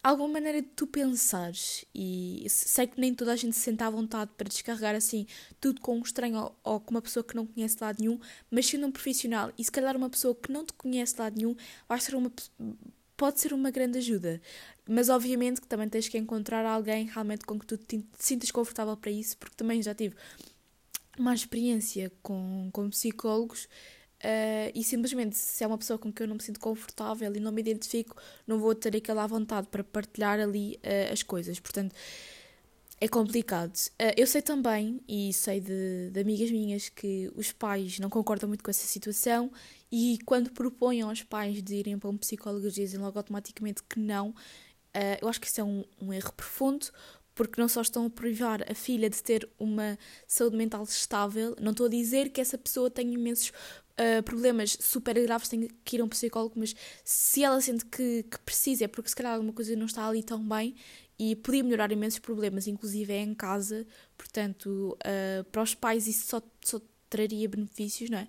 alguma 0.00 0.28
maneira 0.28 0.62
de 0.62 0.68
tu 0.68 0.86
pensares. 0.86 1.84
E 1.92 2.46
sei 2.48 2.86
que 2.86 3.00
nem 3.00 3.12
toda 3.12 3.32
a 3.32 3.36
gente 3.36 3.56
se 3.56 3.62
sente 3.62 3.82
à 3.82 3.90
vontade 3.90 4.30
para 4.36 4.48
descarregar 4.48 4.94
assim 4.94 5.26
tudo 5.60 5.80
com 5.80 5.98
um 5.98 6.02
estranho 6.02 6.38
ou, 6.38 6.56
ou 6.62 6.80
com 6.80 6.92
uma 6.92 7.02
pessoa 7.02 7.24
que 7.24 7.34
não 7.34 7.44
conhece 7.44 7.74
de 7.74 7.82
lado 7.82 7.98
nenhum, 7.98 8.20
mas 8.48 8.66
sendo 8.66 8.86
um 8.86 8.92
profissional 8.92 9.52
e 9.58 9.64
se 9.64 9.72
calhar 9.72 9.96
uma 9.96 10.08
pessoa 10.08 10.32
que 10.32 10.52
não 10.52 10.64
te 10.64 10.72
conhece 10.74 11.14
de 11.14 11.20
lado 11.20 11.36
nenhum, 11.36 11.56
vai 11.88 12.00
ser 12.00 12.14
uma 12.14 12.32
pode 13.16 13.38
ser 13.38 13.52
uma 13.52 13.70
grande 13.70 13.98
ajuda. 13.98 14.40
Mas 14.88 15.08
obviamente 15.10 15.60
que 15.60 15.66
também 15.66 15.88
tens 15.88 16.08
que 16.08 16.16
encontrar 16.16 16.64
alguém 16.64 17.06
realmente 17.06 17.44
com 17.44 17.58
que 17.58 17.66
tu 17.66 17.76
te 17.76 18.02
sintas 18.18 18.50
confortável 18.50 18.96
para 18.96 19.10
isso, 19.10 19.36
porque 19.36 19.56
também 19.56 19.82
já 19.82 19.94
tive 19.94 20.16
uma 21.18 21.34
experiência 21.34 22.10
com, 22.22 22.70
com 22.72 22.88
psicólogos 22.90 23.68
uh, 24.20 24.70
e 24.74 24.82
simplesmente 24.84 25.36
se 25.36 25.62
é 25.64 25.66
uma 25.66 25.78
pessoa 25.78 25.98
com 25.98 26.12
quem 26.12 26.24
eu 26.24 26.28
não 26.28 26.36
me 26.36 26.42
sinto 26.42 26.60
confortável 26.60 27.34
e 27.34 27.40
não 27.40 27.52
me 27.52 27.60
identifico, 27.60 28.16
não 28.46 28.58
vou 28.58 28.74
ter 28.74 28.96
aquela 28.96 29.26
vontade 29.26 29.68
para 29.68 29.82
partilhar 29.82 30.38
ali 30.40 30.78
uh, 30.84 31.12
as 31.12 31.22
coisas. 31.22 31.58
Portanto, 31.58 31.94
é 33.00 33.08
complicado. 33.08 33.74
Uh, 33.74 34.12
eu 34.16 34.26
sei 34.26 34.42
também, 34.42 35.00
e 35.08 35.32
sei 35.32 35.60
de, 35.60 36.10
de, 36.10 36.20
amigas 36.20 36.50
minhas, 36.50 36.88
que 36.88 37.30
os 37.34 37.50
pais 37.52 37.98
não 37.98 38.10
concordam 38.10 38.48
muito 38.48 38.62
com 38.62 38.70
essa 38.70 38.86
situação 38.86 39.50
e 39.90 40.18
quando 40.24 40.50
propõem 40.50 41.00
aos 41.02 41.22
pais 41.22 41.62
de 41.62 41.74
irem 41.74 41.98
para 41.98 42.10
um 42.10 42.16
psicólogo 42.16 42.70
dizem 42.70 43.00
logo 43.00 43.18
automaticamente 43.18 43.82
que 43.82 43.98
não. 43.98 44.32
eu 45.20 45.28
acho 45.28 45.40
que 45.40 45.48
isso 45.48 45.60
é 45.60 45.64
um, 45.64 45.84
um 46.00 46.12
erro 46.12 46.32
profundo, 46.32 46.86
porque 47.40 47.58
não 47.58 47.68
só 47.68 47.80
estão 47.80 48.04
a 48.04 48.10
privar 48.10 48.62
a 48.70 48.74
filha 48.74 49.08
de 49.08 49.22
ter 49.22 49.48
uma 49.58 49.98
saúde 50.26 50.58
mental 50.58 50.82
estável, 50.84 51.56
não 51.58 51.70
estou 51.70 51.86
a 51.86 51.88
dizer 51.88 52.28
que 52.28 52.38
essa 52.38 52.58
pessoa 52.58 52.90
tem 52.90 53.14
imensos 53.14 53.48
uh, 53.48 54.22
problemas 54.22 54.76
super 54.78 55.14
graves, 55.22 55.48
tem 55.48 55.66
que 55.82 55.96
ir 55.96 56.02
a 56.02 56.04
um 56.04 56.08
psicólogo, 56.10 56.52
mas 56.58 56.76
se 57.02 57.42
ela 57.42 57.58
sente 57.62 57.86
que, 57.86 58.24
que 58.24 58.38
precisa, 58.40 58.84
é 58.84 58.88
porque 58.88 59.08
se 59.08 59.16
calhar 59.16 59.32
alguma 59.32 59.54
coisa 59.54 59.74
não 59.74 59.86
está 59.86 60.06
ali 60.06 60.22
tão 60.22 60.46
bem 60.46 60.74
e 61.18 61.34
podia 61.34 61.64
melhorar 61.64 61.90
imensos 61.90 62.18
problemas, 62.18 62.66
inclusive 62.66 63.10
é 63.10 63.22
em 63.22 63.32
casa, 63.32 63.86
portanto, 64.18 64.94
uh, 65.00 65.42
para 65.44 65.62
os 65.62 65.74
pais 65.74 66.06
isso 66.06 66.26
só, 66.26 66.42
só 66.62 66.78
traria 67.08 67.48
benefícios, 67.48 68.10
não 68.10 68.18
é? 68.18 68.28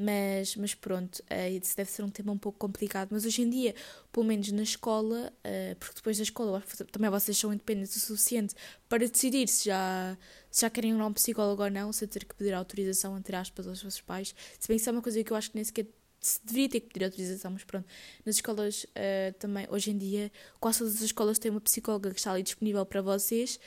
Mas, 0.00 0.54
mas 0.54 0.76
pronto, 0.76 1.16
uh, 1.18 1.58
isso 1.60 1.76
deve 1.76 1.90
ser 1.90 2.04
um 2.04 2.08
tema 2.08 2.30
um 2.30 2.38
pouco 2.38 2.56
complicado. 2.56 3.08
Mas 3.10 3.24
hoje 3.24 3.42
em 3.42 3.50
dia, 3.50 3.74
pelo 4.12 4.24
menos 4.24 4.52
na 4.52 4.62
escola, 4.62 5.32
uh, 5.38 5.76
porque 5.76 5.96
depois 5.96 6.16
da 6.16 6.22
escola 6.22 6.62
também 6.92 7.10
vocês 7.10 7.36
são 7.36 7.52
independentes 7.52 7.96
o 7.96 8.00
suficiente 8.00 8.54
para 8.88 9.08
decidir 9.08 9.48
se 9.48 9.64
já, 9.64 10.16
se 10.52 10.60
já 10.60 10.70
querem 10.70 10.92
ir 10.92 11.00
a 11.00 11.06
um 11.06 11.12
psicólogo 11.12 11.64
ou 11.64 11.70
não, 11.70 11.92
sem 11.92 12.06
ter 12.06 12.24
que 12.24 12.32
pedir 12.32 12.54
autorização, 12.54 13.18
entre 13.18 13.34
aspas, 13.34 13.66
aos 13.66 13.82
vossos 13.82 14.00
pais. 14.00 14.32
Se 14.60 14.68
bem 14.68 14.76
que 14.76 14.82
isso 14.82 14.88
é 14.88 14.92
uma 14.92 15.02
coisa 15.02 15.24
que 15.24 15.32
eu 15.32 15.36
acho 15.36 15.50
que 15.50 15.56
nem 15.56 15.64
sequer 15.64 15.88
se 16.20 16.40
deveria 16.44 16.68
ter 16.68 16.80
que 16.80 16.88
pedir 16.88 17.04
autorização, 17.04 17.50
mas 17.50 17.64
pronto. 17.64 17.86
Nas 18.24 18.36
escolas 18.36 18.84
uh, 18.84 19.32
também, 19.38 19.66
hoje 19.68 19.90
em 19.90 19.98
dia, 19.98 20.30
quase 20.60 20.78
todas 20.78 20.94
as 20.94 21.02
escolas 21.02 21.40
têm 21.40 21.50
uma 21.50 21.60
psicóloga 21.60 22.10
que 22.12 22.20
está 22.20 22.32
ali 22.32 22.44
disponível 22.44 22.86
para 22.86 23.02
vocês 23.02 23.58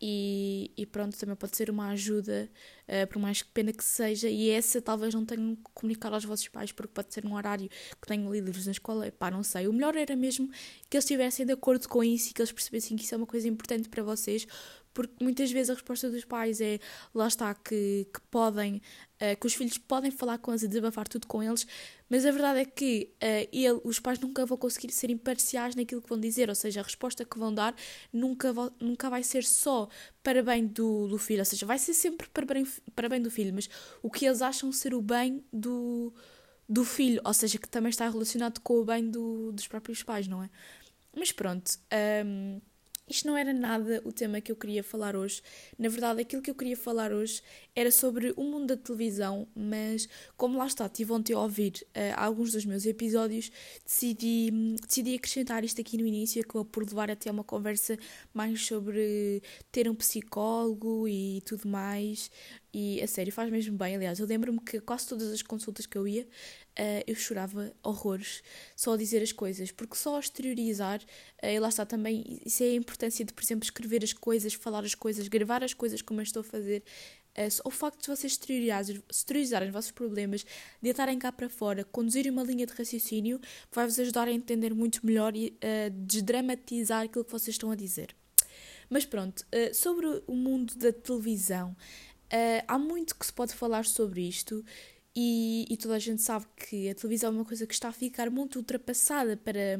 e, 0.00 0.70
e, 0.76 0.86
pronto, 0.86 1.18
também 1.18 1.34
pode 1.34 1.56
ser 1.56 1.70
uma 1.70 1.88
ajuda, 1.88 2.48
uh, 2.86 3.06
por 3.08 3.18
mais 3.18 3.42
pena 3.42 3.72
que 3.72 3.82
seja, 3.82 4.28
e 4.28 4.48
essa 4.50 4.80
talvez 4.80 5.12
não 5.12 5.24
tenham 5.24 5.56
que 5.56 5.62
comunicar 5.74 6.12
aos 6.12 6.24
vossos 6.24 6.46
pais, 6.48 6.70
porque 6.70 6.92
pode 6.92 7.12
ser 7.12 7.26
um 7.26 7.34
horário 7.34 7.68
que 7.68 8.06
tenham 8.06 8.32
livros 8.32 8.66
na 8.66 8.72
escola, 8.72 9.10
pá, 9.10 9.30
não 9.30 9.42
sei. 9.42 9.66
O 9.66 9.72
melhor 9.72 9.96
era 9.96 10.14
mesmo 10.14 10.48
que 10.88 10.96
eles 10.96 11.04
estivessem 11.04 11.44
de 11.44 11.52
acordo 11.52 11.88
com 11.88 12.02
isso 12.04 12.30
e 12.30 12.32
que 12.32 12.40
eles 12.40 12.52
percebessem 12.52 12.96
que 12.96 13.04
isso 13.04 13.14
é 13.14 13.18
uma 13.18 13.26
coisa 13.26 13.48
importante 13.48 13.88
para 13.88 14.02
vocês, 14.02 14.46
porque 14.98 15.22
muitas 15.22 15.52
vezes 15.52 15.70
a 15.70 15.74
resposta 15.74 16.10
dos 16.10 16.24
pais 16.24 16.60
é 16.60 16.80
lá 17.14 17.28
está 17.28 17.54
que, 17.54 18.04
que 18.12 18.20
podem, 18.32 18.82
uh, 19.22 19.40
que 19.40 19.46
os 19.46 19.54
filhos 19.54 19.78
podem 19.78 20.10
falar 20.10 20.38
com 20.38 20.50
eles 20.50 20.64
e 20.64 20.66
desabafar 20.66 21.06
tudo 21.06 21.24
com 21.28 21.40
eles, 21.40 21.64
mas 22.10 22.26
a 22.26 22.32
verdade 22.32 22.58
é 22.58 22.64
que 22.64 23.08
uh, 23.22 23.48
ele, 23.52 23.80
os 23.84 24.00
pais 24.00 24.18
nunca 24.18 24.44
vão 24.44 24.58
conseguir 24.58 24.90
ser 24.90 25.08
imparciais 25.08 25.76
naquilo 25.76 26.02
que 26.02 26.08
vão 26.08 26.18
dizer, 26.18 26.48
ou 26.48 26.54
seja, 26.56 26.80
a 26.80 26.82
resposta 26.82 27.24
que 27.24 27.38
vão 27.38 27.54
dar 27.54 27.76
nunca, 28.12 28.52
vo, 28.52 28.72
nunca 28.80 29.08
vai 29.08 29.22
ser 29.22 29.44
só 29.44 29.88
para 30.20 30.42
bem 30.42 30.66
do, 30.66 31.06
do 31.06 31.16
filho, 31.16 31.42
ou 31.42 31.44
seja, 31.44 31.64
vai 31.64 31.78
ser 31.78 31.94
sempre 31.94 32.28
para 32.30 32.44
bem, 32.44 32.66
para 32.96 33.08
bem 33.08 33.22
do 33.22 33.30
filho, 33.30 33.54
mas 33.54 33.70
o 34.02 34.10
que 34.10 34.26
eles 34.26 34.42
acham 34.42 34.72
ser 34.72 34.94
o 34.94 35.00
bem 35.00 35.44
do, 35.52 36.12
do 36.68 36.84
filho, 36.84 37.20
ou 37.24 37.32
seja, 37.32 37.56
que 37.56 37.68
também 37.68 37.90
está 37.90 38.10
relacionado 38.10 38.58
com 38.62 38.80
o 38.80 38.84
bem 38.84 39.08
do, 39.08 39.52
dos 39.52 39.68
próprios 39.68 40.02
pais, 40.02 40.26
não 40.26 40.42
é? 40.42 40.50
Mas 41.16 41.30
pronto. 41.30 41.70
Um, 41.70 42.58
ehm, 42.58 42.60
isto 43.08 43.26
não 43.26 43.36
era 43.36 43.52
nada 43.52 44.00
o 44.04 44.12
tema 44.12 44.40
que 44.40 44.52
eu 44.52 44.56
queria 44.56 44.82
falar 44.82 45.16
hoje. 45.16 45.42
Na 45.78 45.88
verdade, 45.88 46.20
aquilo 46.20 46.42
que 46.42 46.50
eu 46.50 46.54
queria 46.54 46.76
falar 46.76 47.12
hoje 47.12 47.42
era 47.74 47.90
sobre 47.90 48.32
o 48.36 48.44
mundo 48.44 48.66
da 48.66 48.76
televisão, 48.76 49.46
mas 49.54 50.08
como 50.36 50.58
lá 50.58 50.66
está, 50.66 50.88
tive 50.88 51.12
ontem 51.12 51.32
a 51.32 51.40
ouvir 51.40 51.86
uh, 51.88 52.14
alguns 52.16 52.52
dos 52.52 52.64
meus 52.64 52.84
episódios, 52.86 53.50
decidi, 53.84 54.50
decidi 54.86 55.14
acrescentar 55.14 55.64
isto 55.64 55.80
aqui 55.80 55.96
no 55.96 56.06
início, 56.06 56.42
acabou 56.42 56.64
por 56.64 56.84
levar 56.84 57.10
até 57.10 57.30
uma 57.30 57.44
conversa 57.44 57.96
mais 58.34 58.66
sobre 58.66 59.42
ter 59.70 59.88
um 59.88 59.94
psicólogo 59.94 61.06
e 61.08 61.40
tudo 61.44 61.68
mais. 61.68 62.30
E 62.72 63.00
a 63.02 63.06
sério, 63.06 63.32
faz 63.32 63.50
mesmo 63.50 63.76
bem. 63.78 63.96
Aliás, 63.96 64.20
eu 64.20 64.26
lembro-me 64.26 64.60
que 64.60 64.78
quase 64.80 65.08
todas 65.08 65.32
as 65.32 65.40
consultas 65.40 65.86
que 65.86 65.96
eu 65.96 66.06
ia, 66.06 66.24
uh, 66.24 67.02
eu 67.06 67.14
chorava 67.14 67.72
horrores 67.82 68.42
só 68.76 68.92
a 68.92 68.96
dizer 68.96 69.22
as 69.22 69.32
coisas, 69.32 69.72
porque 69.72 69.96
só 69.96 70.16
a 70.16 70.20
exteriorizar, 70.20 71.00
uh, 71.42 71.46
e 71.46 71.58
lá 71.58 71.68
está 71.68 71.86
também, 71.86 72.40
isso 72.44 72.62
é 72.62 72.66
a 72.66 72.74
importância 72.74 73.24
de, 73.24 73.32
por 73.32 73.42
exemplo, 73.42 73.64
escrever 73.64 74.04
as 74.04 74.12
coisas, 74.12 74.52
falar 74.52 74.84
as 74.84 74.94
coisas, 74.94 75.26
gravar 75.28 75.64
as 75.64 75.72
coisas 75.72 76.02
como 76.02 76.20
eu 76.20 76.24
estou 76.24 76.40
a 76.40 76.44
fazer. 76.44 76.82
Uh, 77.38 77.48
o 77.64 77.70
facto 77.70 78.02
de 78.02 78.08
vocês 78.08 78.32
exteriorizarem, 78.32 79.68
os 79.68 79.72
vossos 79.72 79.92
problemas, 79.92 80.44
de 80.82 80.90
estarem 80.90 81.18
cá 81.18 81.32
para 81.32 81.48
fora, 81.48 81.84
conduzirem 81.84 82.30
uma 82.30 82.42
linha 82.42 82.66
de 82.66 82.74
raciocínio, 82.74 83.40
vai-vos 83.72 83.98
ajudar 83.98 84.28
a 84.28 84.32
entender 84.32 84.74
muito 84.74 85.06
melhor 85.06 85.34
e 85.34 85.56
a 85.62 85.88
desdramatizar 85.88 87.04
aquilo 87.04 87.24
que 87.24 87.32
vocês 87.32 87.54
estão 87.54 87.70
a 87.70 87.76
dizer. 87.76 88.14
Mas 88.90 89.04
pronto, 89.04 89.44
sobre 89.74 90.06
o 90.26 90.34
mundo 90.34 90.74
da 90.76 90.90
televisão, 90.90 91.76
há 92.66 92.78
muito 92.78 93.16
que 93.16 93.24
se 93.24 93.32
pode 93.32 93.54
falar 93.54 93.84
sobre 93.84 94.28
isto 94.28 94.64
e, 95.20 95.66
e, 95.68 95.76
toda 95.76 95.96
a 95.96 95.98
gente 95.98 96.22
sabe 96.22 96.46
que 96.56 96.88
a 96.88 96.94
televisão 96.94 97.30
é 97.30 97.32
uma 97.32 97.44
coisa 97.44 97.66
que 97.66 97.74
está 97.74 97.88
a 97.88 97.92
ficar 97.92 98.30
muito 98.30 98.56
ultrapassada 98.56 99.36
para, 99.36 99.76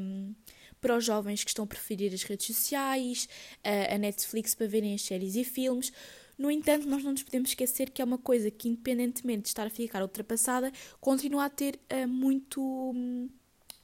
para 0.81 0.97
os 0.97 1.05
jovens 1.05 1.45
que 1.45 1.50
estão 1.50 1.64
a 1.64 1.69
preferir 1.69 2.12
as 2.12 2.25
redes 2.25 2.47
sociais, 2.47 3.28
a, 3.62 3.95
a 3.95 3.99
Netflix 3.99 4.55
para 4.55 4.67
verem 4.67 4.95
as 4.95 5.02
séries 5.02 5.37
e 5.37 5.45
filmes. 5.45 5.93
No 6.37 6.50
entanto, 6.50 6.88
nós 6.88 7.05
não 7.05 7.12
nos 7.12 7.23
podemos 7.23 7.50
esquecer 7.50 7.90
que 7.90 8.02
é 8.02 8.05
uma 8.05 8.19
coisa 8.19 8.50
que, 8.50 8.69
independentemente 8.69 9.43
de 9.43 9.49
estar 9.49 9.67
a 9.67 9.71
ficar 9.71 10.02
ultrapassada, 10.02 10.73
continua 11.00 11.45
a 11.45 11.50
ter 11.50 11.78
uh, 11.93 12.09
muito, 12.09 12.93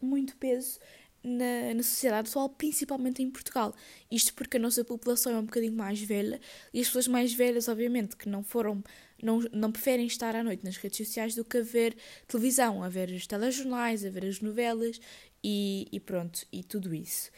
muito 0.00 0.36
peso 0.36 0.78
na, 1.24 1.72
na 1.74 1.82
sociedade 1.82 2.28
atual, 2.28 2.50
principalmente 2.50 3.22
em 3.22 3.30
Portugal. 3.30 3.74
Isto 4.10 4.34
porque 4.34 4.58
a 4.58 4.60
nossa 4.60 4.84
população 4.84 5.32
é 5.32 5.38
um 5.38 5.44
bocadinho 5.44 5.72
mais 5.72 6.00
velha 6.00 6.40
e 6.72 6.80
as 6.80 6.86
pessoas 6.86 7.08
mais 7.08 7.32
velhas, 7.32 7.66
obviamente, 7.66 8.16
que 8.16 8.28
não 8.28 8.44
foram, 8.44 8.84
não, 9.22 9.40
não 9.52 9.72
preferem 9.72 10.06
estar 10.06 10.36
à 10.36 10.44
noite 10.44 10.64
nas 10.64 10.76
redes 10.76 10.98
sociais 10.98 11.34
do 11.34 11.44
que 11.44 11.58
a 11.58 11.62
ver 11.62 11.96
televisão, 12.28 12.82
a 12.82 12.88
ver 12.88 13.08
os 13.08 13.26
telejornais, 13.26 14.04
a 14.04 14.10
ver 14.10 14.26
as 14.26 14.40
novelas 14.40 15.00
e, 15.42 15.88
e 15.90 15.98
pronto, 15.98 16.46
e 16.52 16.62
tudo 16.62 16.94
isso. 16.94 17.30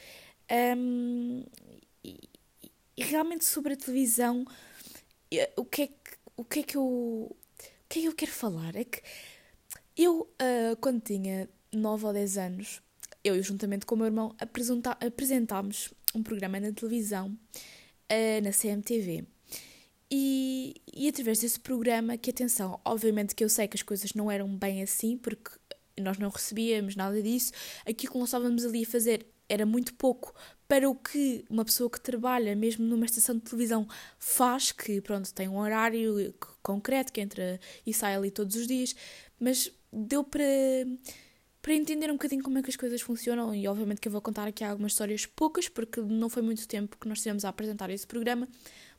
Um, 0.76 1.44
e, 2.04 2.18
e, 2.96 3.04
realmente 3.04 3.44
sobre 3.44 3.74
a 3.74 3.76
televisão, 3.76 4.44
o 5.56 5.64
que 5.64 5.82
é 5.82 5.86
que, 5.86 5.94
o 6.36 6.44
que, 6.44 6.60
é 6.60 6.62
que 6.62 6.76
eu. 6.76 6.84
O 6.84 7.88
que 7.88 8.00
é 8.00 8.02
que 8.02 8.08
eu 8.08 8.14
quero 8.14 8.32
falar? 8.32 8.74
É 8.74 8.84
que 8.84 9.00
eu, 9.96 10.20
uh, 10.20 10.76
quando 10.80 11.00
tinha 11.00 11.48
9 11.72 12.06
ou 12.06 12.12
10 12.12 12.38
anos, 12.38 12.82
eu, 13.26 13.42
juntamente 13.42 13.84
com 13.84 13.94
o 13.94 13.98
meu 13.98 14.06
irmão, 14.06 14.34
apresentámos 15.00 15.92
um 16.14 16.22
programa 16.22 16.60
na 16.60 16.72
televisão, 16.72 17.28
uh, 17.28 18.42
na 18.42 18.52
CMTV. 18.52 19.24
E, 20.10 20.74
e 20.94 21.08
através 21.08 21.40
desse 21.40 21.58
programa, 21.58 22.16
que 22.16 22.30
atenção, 22.30 22.80
obviamente 22.84 23.34
que 23.34 23.42
eu 23.42 23.48
sei 23.48 23.66
que 23.66 23.76
as 23.76 23.82
coisas 23.82 24.14
não 24.14 24.30
eram 24.30 24.48
bem 24.56 24.82
assim, 24.82 25.18
porque 25.18 25.50
nós 26.00 26.18
não 26.18 26.28
recebíamos 26.28 26.94
nada 26.94 27.20
disso, 27.20 27.52
aquilo 27.86 28.12
que 28.12 28.18
nós 28.18 28.28
estávamos 28.28 28.64
ali 28.64 28.84
a 28.84 28.86
fazer 28.86 29.26
era 29.48 29.64
muito 29.66 29.94
pouco 29.94 30.34
para 30.68 30.88
o 30.88 30.94
que 30.94 31.44
uma 31.48 31.64
pessoa 31.64 31.88
que 31.88 32.00
trabalha 32.00 32.54
mesmo 32.54 32.84
numa 32.84 33.06
estação 33.06 33.36
de 33.36 33.42
televisão 33.42 33.86
faz, 34.18 34.72
que 34.72 35.00
pronto, 35.00 35.32
tem 35.32 35.48
um 35.48 35.58
horário 35.58 36.34
concreto 36.62 37.12
que 37.12 37.20
entra 37.20 37.58
e 37.84 37.92
sai 37.92 38.14
ali 38.14 38.30
todos 38.30 38.56
os 38.56 38.66
dias, 38.66 38.94
mas 39.38 39.70
deu 39.92 40.22
para 40.24 40.44
para 41.66 41.74
entender 41.74 42.08
um 42.08 42.12
bocadinho 42.12 42.44
como 42.44 42.58
é 42.58 42.62
que 42.62 42.70
as 42.70 42.76
coisas 42.76 43.00
funcionam. 43.00 43.52
E 43.52 43.66
obviamente 43.66 44.00
que 44.00 44.06
eu 44.06 44.12
vou 44.12 44.20
contar 44.20 44.46
aqui 44.46 44.62
algumas 44.62 44.92
histórias 44.92 45.26
poucas 45.26 45.68
porque 45.68 46.00
não 46.00 46.30
foi 46.30 46.40
muito 46.40 46.68
tempo 46.68 46.96
que 46.96 47.08
nós 47.08 47.18
tivemos 47.18 47.44
a 47.44 47.48
apresentar 47.48 47.90
esse 47.90 48.06
programa. 48.06 48.46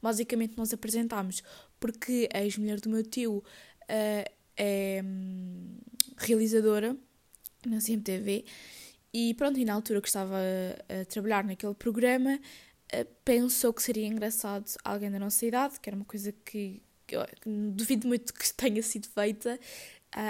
Basicamente 0.01 0.57
nós 0.57 0.74
apresentámos 0.74 1.41
porque 1.79 2.27
a 2.33 2.43
ex-mulher 2.43 2.81
do 2.81 2.89
meu 2.89 3.03
tio 3.03 3.38
uh, 3.38 4.31
é 4.57 5.01
um, 5.01 5.77
realizadora 6.17 6.93
na 7.65 7.79
CMTV 7.79 8.43
e 9.13 9.33
pronto, 9.36 9.57
e 9.57 9.63
na 9.63 9.74
altura 9.74 10.01
que 10.01 10.09
estava 10.09 10.36
a, 10.36 11.01
a 11.01 11.05
trabalhar 11.05 11.45
naquele 11.45 11.74
programa 11.74 12.38
uh, 12.93 13.07
pensou 13.24 13.71
que 13.71 13.81
seria 13.81 14.05
engraçado 14.05 14.65
alguém 14.83 15.09
da 15.09 15.19
nossa 15.19 15.45
idade, 15.45 15.79
que 15.79 15.88
era 15.89 15.95
uma 15.95 16.03
coisa 16.03 16.33
que, 16.43 16.81
que 17.07 17.15
eu 17.15 17.25
duvido 17.45 18.09
muito 18.09 18.33
que 18.33 18.53
tenha 18.53 18.83
sido 18.83 19.07
feita, 19.07 19.57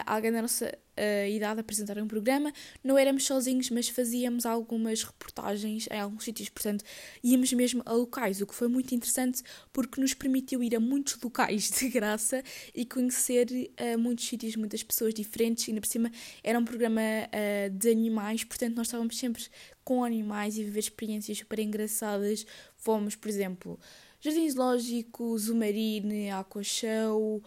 alguém 0.05 0.31
da 0.31 0.41
nossa 0.41 0.67
uh, 0.97 1.29
idade 1.29 1.59
apresentar 1.59 1.97
um 1.99 2.07
programa. 2.07 2.51
Não 2.83 2.97
éramos 2.97 3.25
sozinhos, 3.25 3.69
mas 3.69 3.87
fazíamos 3.87 4.45
algumas 4.45 5.03
reportagens 5.03 5.87
em 5.91 5.99
alguns 5.99 6.23
sítios, 6.23 6.49
portanto, 6.49 6.83
íamos 7.23 7.53
mesmo 7.53 7.81
a 7.85 7.93
locais, 7.93 8.41
o 8.41 8.47
que 8.47 8.55
foi 8.55 8.67
muito 8.67 8.93
interessante 8.93 9.43
porque 9.71 10.01
nos 10.01 10.13
permitiu 10.13 10.63
ir 10.63 10.75
a 10.75 10.79
muitos 10.79 11.19
locais 11.21 11.69
de 11.69 11.89
graça 11.89 12.43
e 12.73 12.85
conhecer 12.85 13.47
uh, 13.51 13.97
muitos 13.97 14.27
sítios, 14.27 14.55
muitas 14.55 14.83
pessoas 14.83 15.13
diferentes. 15.13 15.67
E 15.67 15.71
ainda 15.71 15.81
por 15.81 15.87
cima 15.87 16.11
era 16.43 16.57
um 16.57 16.65
programa 16.65 17.01
uh, 17.01 17.69
de 17.69 17.89
animais, 17.89 18.43
portanto, 18.43 18.75
nós 18.75 18.87
estávamos 18.87 19.17
sempre 19.17 19.45
com 19.83 20.03
animais 20.03 20.57
e 20.57 20.63
viver 20.63 20.79
experiências 20.79 21.37
super 21.37 21.59
engraçadas. 21.59 22.45
Fomos, 22.75 23.15
por 23.15 23.29
exemplo, 23.29 23.79
Jardim 24.19 24.49
Zoológico, 24.49 25.37
Zumarine, 25.37 26.29
Aqua 26.31 26.63
Show. 26.63 27.41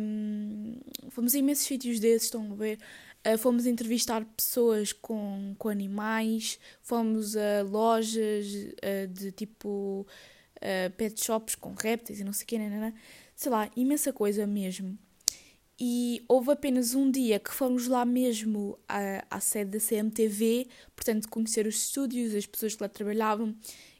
Um, 0.00 0.80
fomos 1.10 1.34
a 1.34 1.38
imensos 1.38 1.64
sítios 1.64 2.00
desses, 2.00 2.24
estão 2.24 2.52
a 2.52 2.54
ver? 2.54 2.78
Uh, 3.26 3.38
fomos 3.38 3.66
entrevistar 3.66 4.24
pessoas 4.36 4.92
com, 4.92 5.54
com 5.58 5.68
animais, 5.68 6.58
fomos 6.82 7.36
a 7.36 7.62
lojas 7.62 8.46
uh, 8.52 9.08
de 9.08 9.32
tipo 9.32 10.06
uh, 10.56 10.90
pet 10.96 11.24
shops 11.24 11.54
com 11.54 11.72
répteis 11.74 12.20
e 12.20 12.24
não 12.24 12.32
sei 12.32 12.44
o 12.44 12.46
que, 12.46 12.56
sei 13.34 13.50
lá, 13.50 13.70
imensa 13.76 14.12
coisa 14.12 14.46
mesmo. 14.46 14.98
E 15.78 16.24
houve 16.28 16.52
apenas 16.52 16.94
um 16.94 17.10
dia 17.10 17.40
que 17.40 17.52
fomos 17.52 17.88
lá 17.88 18.04
mesmo 18.04 18.78
à, 18.88 19.24
à 19.28 19.40
sede 19.40 19.72
da 19.72 19.84
CMTV, 19.84 20.68
portanto, 20.94 21.28
conhecer 21.28 21.66
os 21.66 21.74
estúdios, 21.76 22.34
as 22.34 22.46
pessoas 22.46 22.76
que 22.76 22.82
lá 22.82 22.88
trabalhavam. 22.88 23.56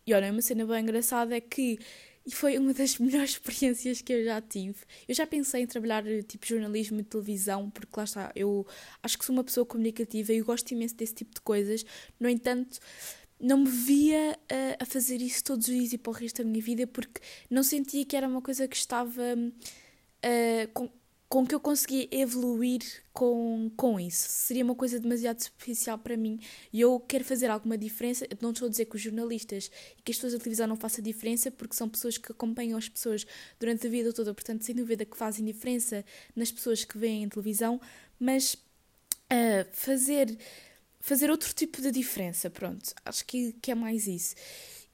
E 0.07 0.15
olha, 0.15 0.31
uma 0.31 0.43
cena 0.43 0.65
bem 0.67 0.83
engraçada 0.83 1.37
é 1.37 1.41
que 1.41 1.79
e 2.27 2.31
foi 2.31 2.57
uma 2.59 2.73
das 2.73 2.97
melhores 2.99 3.31
experiências 3.31 4.01
que 4.01 4.13
eu 4.13 4.25
já 4.25 4.41
tive. 4.41 4.79
Eu 5.07 5.15
já 5.15 5.27
pensei 5.27 5.63
em 5.63 5.67
trabalhar 5.67 6.05
tipo 6.25 6.47
jornalismo 6.47 7.01
e 7.01 7.05
televisão, 7.05 7.71
porque 7.71 7.93
lá 7.97 8.05
está, 8.05 8.33
eu 8.35 8.67
acho 9.03 9.19
que 9.19 9.25
sou 9.25 9.35
uma 9.35 9.45
pessoa 9.45 9.67
comunicativa 9.67 10.33
e 10.33 10.41
gosto 10.41 10.73
imenso 10.73 10.95
desse 10.95 11.15
tipo 11.15 11.35
de 11.35 11.41
coisas. 11.41 11.85
No 12.19 12.29
entanto, 12.29 12.79
não 13.39 13.59
me 13.59 13.71
via 13.71 14.39
uh, 14.51 14.77
a 14.81 14.87
fazer 14.87 15.21
isso 15.21 15.45
todos 15.45 15.69
os 15.69 15.75
dias 15.75 15.93
e 15.93 15.99
para 15.99 16.11
o 16.11 16.15
resto 16.15 16.43
da 16.43 16.49
minha 16.49 16.63
vida, 16.63 16.87
porque 16.87 17.21
não 17.51 17.63
sentia 17.63 18.05
que 18.05 18.17
era 18.17 18.27
uma 18.27 18.41
coisa 18.41 18.67
que 18.67 18.77
estava. 18.77 19.23
Uh, 20.25 20.69
com, 20.73 20.91
com 21.35 21.45
que 21.45 21.53
eu 21.53 21.59
conseguia 21.59 22.07
evoluir 22.13 22.81
com, 23.13 23.69
com 23.77 23.99
isso. 23.99 24.29
Seria 24.31 24.63
uma 24.63 24.77
coisa 24.77 25.01
demasiado 25.01 25.43
superficial 25.43 25.99
para 25.99 26.17
mim 26.17 26.39
e 26.73 26.81
eu 26.81 27.01
quero 27.01 27.25
fazer 27.25 27.51
alguma 27.51 27.77
diferença. 27.77 28.25
não 28.41 28.53
estou 28.53 28.67
a 28.67 28.71
dizer 28.71 28.85
que 28.85 28.95
os 28.95 29.03
jornalistas 29.03 29.69
e 29.99 30.03
que 30.03 30.13
as 30.13 30.17
pessoas 30.17 30.35
da 30.35 30.39
televisão 30.39 30.69
não 30.69 30.77
façam 30.77 31.03
diferença, 31.03 31.51
porque 31.51 31.75
são 31.75 31.89
pessoas 31.89 32.17
que 32.17 32.31
acompanham 32.31 32.79
as 32.79 32.89
pessoas 32.89 33.27
durante 33.59 33.85
a 33.85 33.91
vida 33.91 34.13
toda, 34.13 34.33
portanto, 34.33 34.63
sem 34.63 34.77
dúvida 34.77 35.05
que 35.05 35.17
fazem 35.17 35.45
diferença 35.45 36.05
nas 36.37 36.53
pessoas 36.53 36.85
que 36.85 36.97
veem 36.97 37.25
em 37.25 37.29
televisão, 37.29 37.81
mas 38.17 38.55
uh, 38.55 39.67
fazer, 39.73 40.39
fazer 41.01 41.33
outro 41.33 41.53
tipo 41.53 41.83
de 41.83 41.91
diferença, 41.91 42.49
pronto, 42.49 42.95
acho 43.05 43.25
que, 43.25 43.55
que 43.55 43.73
é 43.73 43.75
mais 43.75 44.07
isso. 44.07 44.37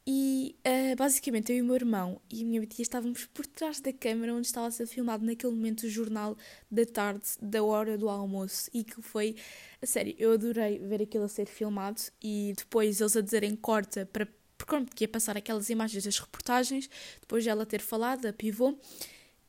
E 0.07 0.57
uh, 0.67 0.97
basicamente 0.97 1.53
eu 1.53 1.59
e 1.59 1.63
o 1.63 1.65
meu 1.65 1.75
irmão 1.75 2.21
e 2.31 2.43
a 2.43 2.47
minha 2.47 2.67
tia 2.67 2.83
estávamos 2.83 3.27
por 3.27 3.47
trás 3.47 3.81
da 3.81 3.93
câmara 3.93 4.35
onde 4.35 4.47
estava 4.47 4.67
a 4.67 4.71
ser 4.71 4.87
filmado 4.87 5.25
naquele 5.25 5.53
momento 5.53 5.83
o 5.83 5.91
jornal 5.91 6.37
da 6.71 6.87
tarde, 6.87 7.29
da 7.41 7.63
hora 7.63 7.99
do 7.99 8.09
almoço. 8.09 8.71
E 8.73 8.83
que 8.83 9.01
foi, 9.03 9.37
a 9.81 9.87
sério, 9.87 10.15
eu 10.19 10.33
adorei 10.33 10.79
ver 10.79 11.03
aquilo 11.03 11.25
a 11.25 11.29
ser 11.29 11.47
filmado 11.47 12.01
e 12.23 12.55
depois 12.57 13.01
eles 13.01 13.17
a 13.17 13.21
dizerem 13.21 13.55
corta 13.55 14.07
para. 14.07 14.27
Porque 14.57 15.05
ia 15.05 15.09
passar 15.09 15.39
aquelas 15.39 15.71
imagens 15.71 16.05
das 16.05 16.19
reportagens, 16.19 16.89
depois 17.21 17.43
de 17.43 17.49
ela 17.49 17.65
ter 17.65 17.81
falado, 17.81 18.27
a 18.27 18.33
pivô. 18.33 18.79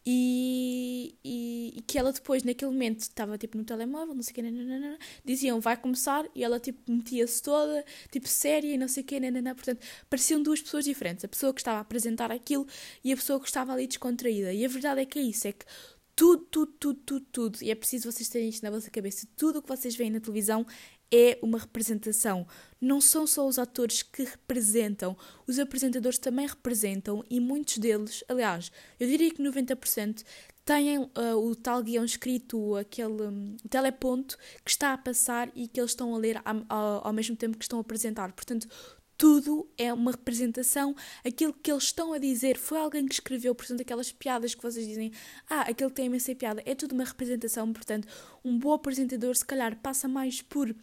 E, 0.05 1.15
e, 1.23 1.73
e, 1.77 1.81
que 1.83 1.97
ela 1.97 2.11
depois, 2.11 2.43
naquele 2.43 2.71
momento, 2.71 3.01
estava 3.01 3.37
tipo 3.37 3.55
no 3.55 3.63
telemóvel, 3.63 4.15
não 4.15 4.23
sei 4.23 4.31
o 4.31 4.35
que, 4.35 4.41
nananana, 4.41 4.97
diziam 5.23 5.59
vai 5.59 5.77
começar 5.77 6.25
e 6.33 6.43
ela 6.43 6.59
tipo 6.59 6.79
metia-se 6.91 7.41
toda, 7.41 7.85
tipo 8.09 8.27
séria 8.27 8.73
e 8.73 8.77
não 8.77 8.87
sei 8.87 9.03
o 9.03 9.05
que, 9.05 9.19
nanana, 9.19 9.53
portanto 9.53 9.85
pareciam 10.09 10.41
duas 10.41 10.59
pessoas 10.59 10.85
diferentes, 10.85 11.23
a 11.23 11.27
pessoa 11.27 11.53
que 11.53 11.61
estava 11.61 11.77
a 11.77 11.81
apresentar 11.81 12.31
aquilo 12.31 12.65
e 13.03 13.13
a 13.13 13.15
pessoa 13.15 13.39
que 13.39 13.45
estava 13.45 13.73
ali 13.73 13.85
descontraída. 13.85 14.51
E 14.51 14.65
a 14.65 14.67
verdade 14.67 15.01
é 15.01 15.05
que 15.05 15.19
é 15.19 15.21
isso, 15.21 15.47
é 15.47 15.51
que 15.51 15.65
tudo, 16.15 16.45
tudo, 16.45 16.71
tudo, 16.79 16.99
tudo, 17.05 17.25
tudo, 17.31 17.59
e 17.61 17.71
é 17.71 17.75
preciso 17.75 18.11
vocês 18.11 18.27
terem 18.27 18.49
isto 18.49 18.63
na 18.63 18.71
vossa 18.71 18.89
cabeça, 18.89 19.27
tudo 19.37 19.59
o 19.59 19.61
que 19.61 19.69
vocês 19.69 19.95
veem 19.95 20.09
na 20.09 20.19
televisão 20.19 20.65
é 21.11 21.37
uma 21.41 21.57
representação. 21.57 22.47
Não 22.79 23.01
são 23.01 23.27
só 23.27 23.47
os 23.47 23.59
atores 23.59 24.01
que 24.01 24.23
representam, 24.23 25.15
os 25.45 25.59
apresentadores 25.59 26.17
também 26.17 26.47
representam 26.47 27.23
e 27.29 27.39
muitos 27.39 27.77
deles, 27.77 28.23
aliás, 28.27 28.71
eu 28.99 29.07
diria 29.07 29.31
que 29.31 29.43
90%, 29.43 30.23
têm 30.63 30.99
uh, 30.99 31.09
o 31.37 31.55
tal 31.55 31.83
guião 31.83 32.05
escrito, 32.05 32.75
aquele 32.75 33.23
um, 33.23 33.57
teleponto 33.69 34.37
que 34.63 34.71
está 34.71 34.93
a 34.93 34.97
passar 34.97 35.49
e 35.55 35.67
que 35.67 35.79
eles 35.79 35.91
estão 35.91 36.13
a 36.13 36.17
ler 36.17 36.39
ao, 36.45 37.07
ao, 37.07 37.13
mesmo 37.13 37.35
tempo 37.35 37.57
que 37.57 37.63
estão 37.63 37.79
a 37.79 37.81
apresentar. 37.81 38.31
Portanto, 38.31 38.67
tudo 39.17 39.69
é 39.77 39.93
uma 39.93 40.11
representação. 40.11 40.95
Aquilo 41.25 41.53
que 41.53 41.71
eles 41.71 41.83
estão 41.83 42.13
a 42.13 42.17
dizer 42.17 42.57
foi 42.57 42.79
alguém 42.79 43.05
que 43.05 43.13
escreveu, 43.13 43.53
portanto, 43.53 43.81
aquelas 43.81 44.11
piadas 44.11 44.55
que 44.55 44.63
vocês 44.63 44.87
dizem, 44.87 45.11
ah, 45.49 45.61
aquele 45.61 45.91
tem 45.91 46.05
imensa 46.05 46.33
piada, 46.33 46.61
é 46.65 46.73
tudo 46.73 46.93
uma 46.93 47.03
representação. 47.03 47.71
Portanto, 47.71 48.07
um 48.43 48.57
bom 48.57 48.73
apresentador, 48.73 49.35
se 49.35 49.45
calhar, 49.45 49.77
passa 49.81 50.07
mais 50.07 50.41
por 50.41 50.75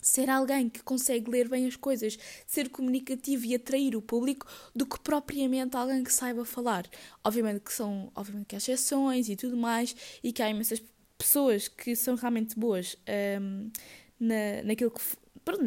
ser 0.00 0.30
alguém 0.30 0.68
que 0.68 0.82
consegue 0.82 1.30
ler 1.30 1.48
bem 1.48 1.66
as 1.66 1.76
coisas, 1.76 2.18
ser 2.46 2.68
comunicativo 2.68 3.44
e 3.44 3.54
atrair 3.54 3.96
o 3.96 4.02
público, 4.02 4.46
do 4.74 4.86
que 4.86 4.98
propriamente 5.00 5.76
alguém 5.76 6.02
que 6.02 6.12
saiba 6.12 6.44
falar. 6.44 6.88
Obviamente 7.24 7.60
que 7.60 7.72
são, 7.72 8.10
obviamente 8.14 8.46
que 8.46 8.54
há 8.54 8.58
exceções 8.58 9.28
e 9.28 9.36
tudo 9.36 9.56
mais, 9.56 9.94
e 10.22 10.32
que 10.32 10.42
há 10.42 10.50
imensas 10.50 10.82
pessoas 11.18 11.68
que 11.68 11.94
são 11.94 12.14
realmente 12.14 12.58
boas 12.58 12.96
um, 13.40 13.70
na, 14.18 14.62
naquilo 14.64 14.90
que. 14.90 15.00
Pronto, 15.44 15.64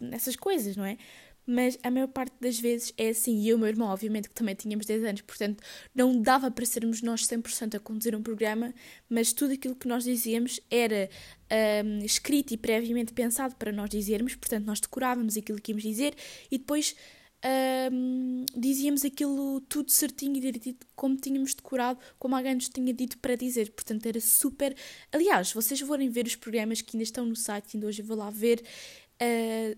nessas 0.00 0.36
coisas, 0.36 0.76
não 0.76 0.84
é? 0.84 0.98
Mas 1.46 1.78
a 1.82 1.90
maior 1.90 2.08
parte 2.08 2.34
das 2.40 2.58
vezes 2.58 2.92
é 2.96 3.08
assim. 3.08 3.42
E 3.42 3.52
o 3.52 3.58
meu 3.58 3.68
irmão, 3.68 3.88
obviamente, 3.88 4.28
que 4.28 4.34
também 4.34 4.54
tínhamos 4.54 4.86
10 4.86 5.04
anos, 5.04 5.20
portanto, 5.22 5.62
não 5.94 6.20
dava 6.20 6.50
para 6.50 6.64
sermos 6.64 7.02
nós 7.02 7.26
100% 7.26 7.76
a 7.76 7.80
conduzir 7.80 8.14
um 8.14 8.22
programa, 8.22 8.74
mas 9.08 9.32
tudo 9.32 9.52
aquilo 9.52 9.74
que 9.74 9.88
nós 9.88 10.04
dizíamos 10.04 10.60
era 10.70 11.10
um, 11.84 12.04
escrito 12.04 12.52
e 12.52 12.56
previamente 12.56 13.12
pensado 13.12 13.56
para 13.56 13.72
nós 13.72 13.90
dizermos, 13.90 14.34
portanto, 14.34 14.64
nós 14.64 14.80
decorávamos 14.80 15.36
aquilo 15.36 15.60
que 15.60 15.72
íamos 15.72 15.82
dizer 15.82 16.14
e 16.50 16.58
depois. 16.58 16.94
Um, 17.92 18.44
dizíamos 18.56 19.04
aquilo 19.04 19.60
tudo 19.62 19.90
certinho 19.90 20.36
e 20.36 20.40
direitinho 20.40 20.76
como 20.94 21.16
tínhamos 21.16 21.52
decorado, 21.54 21.98
como 22.16 22.36
alguém 22.36 22.54
nos 22.54 22.68
tinha 22.68 22.94
dito 22.94 23.18
para 23.18 23.34
dizer. 23.34 23.72
Portanto, 23.72 24.06
era 24.06 24.20
super. 24.20 24.76
Aliás, 25.10 25.52
vocês 25.52 25.80
forem 25.80 26.08
ver 26.08 26.24
os 26.24 26.36
programas 26.36 26.80
que 26.80 26.96
ainda 26.96 27.02
estão 27.02 27.26
no 27.26 27.34
site, 27.34 27.74
ainda 27.74 27.88
hoje 27.88 28.00
eu 28.00 28.06
vou 28.06 28.16
lá 28.16 28.30
ver. 28.30 28.62
Uh, 29.20 29.76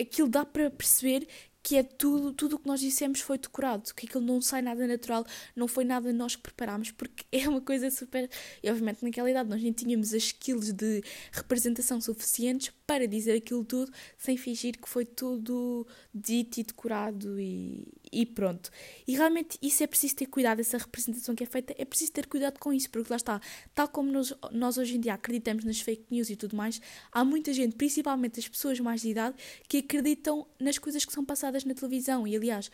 aquilo 0.00 0.28
dá 0.28 0.44
para 0.44 0.70
perceber 0.70 1.26
que 1.62 1.76
é 1.76 1.82
tudo, 1.82 2.32
tudo 2.32 2.56
o 2.56 2.58
que 2.58 2.66
nós 2.66 2.80
dissemos 2.80 3.20
foi 3.20 3.36
decorado, 3.38 3.94
que 3.94 4.06
aquilo 4.06 4.24
não 4.24 4.40
sai 4.40 4.62
nada 4.62 4.86
natural, 4.86 5.26
não 5.54 5.68
foi 5.68 5.84
nada 5.84 6.12
nós 6.12 6.34
que 6.34 6.42
preparámos, 6.42 6.90
porque 6.90 7.24
é 7.30 7.48
uma 7.48 7.60
coisa 7.60 7.90
super. 7.90 8.28
E 8.62 8.70
obviamente 8.70 9.04
naquela 9.04 9.30
idade 9.30 9.48
nós 9.48 9.62
nem 9.62 9.72
tínhamos 9.72 10.14
as 10.14 10.22
skills 10.24 10.72
de 10.72 11.02
representação 11.32 12.00
suficientes 12.00 12.72
para 12.90 13.06
dizer 13.06 13.36
aquilo 13.36 13.64
tudo 13.64 13.92
sem 14.18 14.36
fingir 14.36 14.76
que 14.76 14.88
foi 14.88 15.04
tudo 15.04 15.86
dito 16.12 16.58
e 16.58 16.64
decorado 16.64 17.38
e, 17.38 17.86
e 18.10 18.26
pronto. 18.26 18.68
E 19.06 19.14
realmente 19.14 19.56
isso 19.62 19.84
é 19.84 19.86
preciso 19.86 20.16
ter 20.16 20.26
cuidado, 20.26 20.58
essa 20.58 20.76
representação 20.76 21.36
que 21.36 21.44
é 21.44 21.46
feita, 21.46 21.72
é 21.78 21.84
preciso 21.84 22.10
ter 22.10 22.26
cuidado 22.26 22.58
com 22.58 22.72
isso, 22.72 22.90
porque 22.90 23.08
lá 23.08 23.16
está, 23.16 23.40
tal 23.76 23.86
como 23.86 24.10
nós, 24.10 24.34
nós 24.50 24.76
hoje 24.76 24.96
em 24.96 25.00
dia 25.00 25.14
acreditamos 25.14 25.62
nas 25.62 25.80
fake 25.80 26.06
news 26.10 26.30
e 26.30 26.34
tudo 26.34 26.56
mais, 26.56 26.82
há 27.12 27.24
muita 27.24 27.52
gente, 27.52 27.76
principalmente 27.76 28.40
as 28.40 28.48
pessoas 28.48 28.80
mais 28.80 29.02
de 29.02 29.10
idade, 29.10 29.36
que 29.68 29.76
acreditam 29.76 30.44
nas 30.58 30.76
coisas 30.76 31.04
que 31.04 31.12
são 31.12 31.24
passadas 31.24 31.64
na 31.64 31.74
televisão. 31.74 32.26
E 32.26 32.34
aliás, 32.34 32.72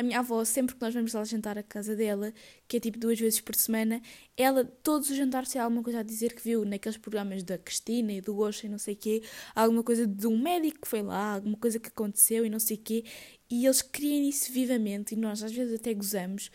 a 0.00 0.02
minha 0.02 0.18
avó, 0.20 0.42
sempre 0.44 0.74
que 0.74 0.80
nós 0.80 0.94
vamos 0.94 1.12
lá 1.12 1.22
jantar 1.24 1.58
à 1.58 1.62
casa 1.62 1.94
dela, 1.94 2.32
que 2.66 2.78
é 2.78 2.80
tipo 2.80 2.98
duas 2.98 3.20
vezes 3.20 3.40
por 3.40 3.54
semana, 3.54 4.00
ela, 4.36 4.64
todos 4.64 5.10
os 5.10 5.16
jantares, 5.16 5.50
tem 5.50 5.60
alguma 5.60 5.82
coisa 5.82 6.00
a 6.00 6.02
dizer 6.02 6.34
que 6.34 6.42
viu 6.42 6.64
naqueles 6.64 6.96
programas 6.96 7.42
da 7.42 7.58
Cristina 7.58 8.12
e 8.12 8.20
do 8.20 8.34
Gosha 8.34 8.66
e 8.66 8.70
não 8.70 8.78
sei 8.78 8.94
o 8.94 8.96
quê, 8.96 9.22
alguma 9.54 9.82
coisa 9.82 10.06
de 10.06 10.26
um 10.26 10.38
médico 10.38 10.80
que 10.80 10.88
foi 10.88 11.02
lá, 11.02 11.34
alguma 11.34 11.56
coisa 11.56 11.78
que 11.78 11.88
aconteceu 11.88 12.46
e 12.46 12.50
não 12.50 12.58
sei 12.58 12.76
o 12.78 12.80
quê, 12.80 13.04
e 13.50 13.66
eles 13.66 13.82
criam 13.82 14.26
isso 14.28 14.50
vivamente 14.50 15.12
e 15.14 15.18
nós 15.18 15.42
às 15.42 15.52
vezes 15.52 15.78
até 15.78 15.92
gozamos, 15.92 16.50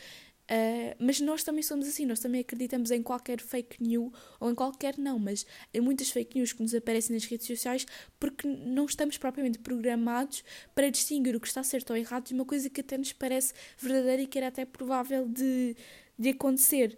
Uh, 0.46 0.96
mas 1.00 1.20
nós 1.20 1.44
também 1.44 1.64
somos 1.64 1.88
assim, 1.88 2.06
nós 2.06 2.20
também 2.20 2.42
acreditamos 2.42 2.92
em 2.92 3.02
qualquer 3.02 3.42
fake 3.42 3.82
news, 3.82 4.12
ou 4.40 4.52
em 4.52 4.56
qualquer 4.56 4.98
não, 4.98 5.18
mas 5.18 5.46
em 5.74 5.82
muitas 5.82 6.12
fake 6.12 6.38
news 6.38 6.54
que 6.54 6.62
nos 6.62 6.76
aparecem 6.76 7.16
nas 7.16 7.26
redes 7.26 7.48
sociais, 7.48 7.86
porque 8.20 8.48
não 8.48 8.86
estamos 8.86 9.18
propriamente 9.18 9.58
programados 9.58 10.44
para 10.76 10.90
distinguir 10.90 11.36
o 11.36 11.40
que 11.40 11.48
está 11.48 11.64
certo 11.64 11.90
ou 11.90 11.98
errado 11.98 12.28
de 12.28 12.34
uma 12.34 12.46
coisa 12.46 12.70
que 12.70 12.82
até 12.82 12.98
nos 12.98 13.12
parece 13.12 13.54
verdadeira 13.78 14.22
e 14.22 14.28
que 14.28 14.38
era 14.38 14.48
até 14.48 14.66
provável 14.66 15.28
de, 15.28 15.76
de 16.18 16.30
acontecer. 16.30 16.96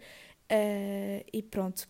Uh, 0.51 1.23
e 1.31 1.41
pronto. 1.41 1.87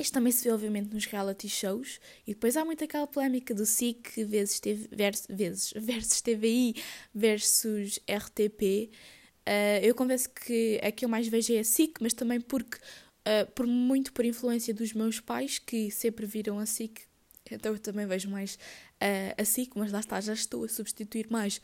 Isto 0.00 0.14
também 0.14 0.32
se 0.32 0.44
vê, 0.44 0.50
obviamente, 0.50 0.94
nos 0.94 1.04
reality 1.04 1.46
shows. 1.46 2.00
E 2.26 2.32
depois 2.32 2.56
há 2.56 2.64
muito 2.64 2.82
aquela 2.82 3.06
polémica 3.06 3.54
do 3.54 3.66
SIC 3.66 4.24
vezes, 4.24 4.58
TV, 4.58 4.88
vers, 4.90 5.26
vezes 5.28 5.74
versus 5.76 6.22
TVI 6.22 6.74
versus 7.14 8.00
RTP. 8.08 8.90
Uh, 9.46 9.82
eu 9.82 9.94
confesso 9.94 10.28
que 10.30 10.80
a 10.82 10.90
que 10.92 11.04
eu 11.04 11.08
mais 11.08 11.26
vejo 11.26 11.52
é 11.54 11.60
a 11.60 11.64
SIC, 11.64 11.94
mas 12.00 12.12
também 12.12 12.40
porque, 12.40 12.76
uh, 12.76 13.50
por 13.54 13.66
muito 13.66 14.12
por 14.12 14.24
influência 14.24 14.72
dos 14.72 14.92
meus 14.92 15.20
pais, 15.20 15.58
que 15.58 15.90
sempre 15.90 16.26
viram 16.26 16.58
a 16.58 16.66
SIC, 16.66 17.02
então 17.50 17.72
eu 17.72 17.78
também 17.78 18.06
vejo 18.06 18.28
mais 18.28 18.54
uh, 18.54 19.34
a 19.40 19.44
SIC, 19.44 19.72
mas 19.76 19.90
lá 19.90 20.00
está, 20.00 20.20
já 20.20 20.32
estou 20.32 20.64
a 20.64 20.68
substituir 20.68 21.26
mais 21.30 21.60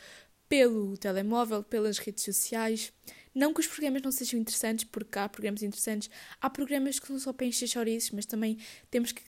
pelo 0.48 0.96
telemóvel, 0.96 1.62
pelas 1.62 1.98
redes 1.98 2.24
sociais. 2.24 2.92
Não 3.34 3.52
que 3.52 3.60
os 3.60 3.66
programas 3.66 4.02
não 4.02 4.10
sejam 4.10 4.40
interessantes, 4.40 4.84
porque 4.84 5.18
há 5.18 5.28
programas 5.28 5.62
interessantes, 5.62 6.08
há 6.40 6.48
programas 6.48 6.98
que 6.98 7.12
não 7.12 7.18
só 7.18 7.32
para 7.32 7.46
encher 7.46 7.68
chouriços, 7.68 8.10
mas 8.12 8.26
também 8.26 8.58
temos 8.90 9.12
que, 9.12 9.22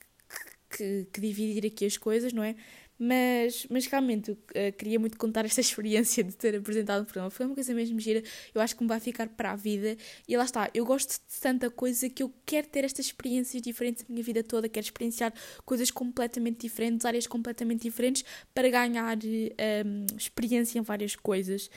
que, 0.71 1.07
que 1.13 1.21
dividir 1.21 1.67
aqui 1.67 1.85
as 1.85 1.97
coisas, 1.97 2.33
não 2.33 2.43
é? 2.43 2.57
Mas, 2.99 3.67
mas 3.71 3.87
realmente, 3.87 4.31
eu 4.31 4.35
uh, 4.35 4.73
queria 4.77 4.99
muito 4.99 5.17
contar 5.17 5.45
esta 5.45 5.61
experiência 5.63 6.25
de 6.25 6.35
ter 6.35 6.57
apresentado 6.57 7.03
o 7.03 7.05
programa. 7.05 7.31
Foi 7.31 7.47
uma 7.47 7.55
coisa 7.55 7.73
mesmo 7.73 8.01
gira, 8.01 8.23
eu 8.55 8.61
acho 8.61 8.75
que 8.75 8.83
me 8.83 8.89
vai 8.89 8.99
ficar 8.99 9.29
para 9.29 9.53
a 9.53 9.57
vida. 9.57 9.97
E 10.27 10.37
lá 10.37 10.45
está, 10.45 10.69
eu 10.75 10.85
gosto 10.85 11.13
de 11.13 11.41
tanta 11.41 11.71
coisa 11.71 12.09
que 12.11 12.23
eu 12.23 12.33
quero 12.45 12.67
ter 12.67 12.85
estas 12.85 13.07
experiências 13.07 13.63
diferentes 13.63 14.05
a 14.09 14.13
minha 14.13 14.23
vida 14.23 14.43
toda, 14.43 14.69
quero 14.69 14.85
experienciar 14.85 15.33
coisas 15.65 15.91
completamente 15.91 16.61
diferentes, 16.63 17.07
áreas 17.07 17.27
completamente 17.27 17.83
diferentes, 17.83 18.25
para 18.53 18.69
ganhar 18.69 19.17
um, 19.17 19.49
ehm, 19.57 20.07
experiência 20.17 20.79
em 20.79 20.83
várias 20.83 21.15
coisas. 21.15 21.71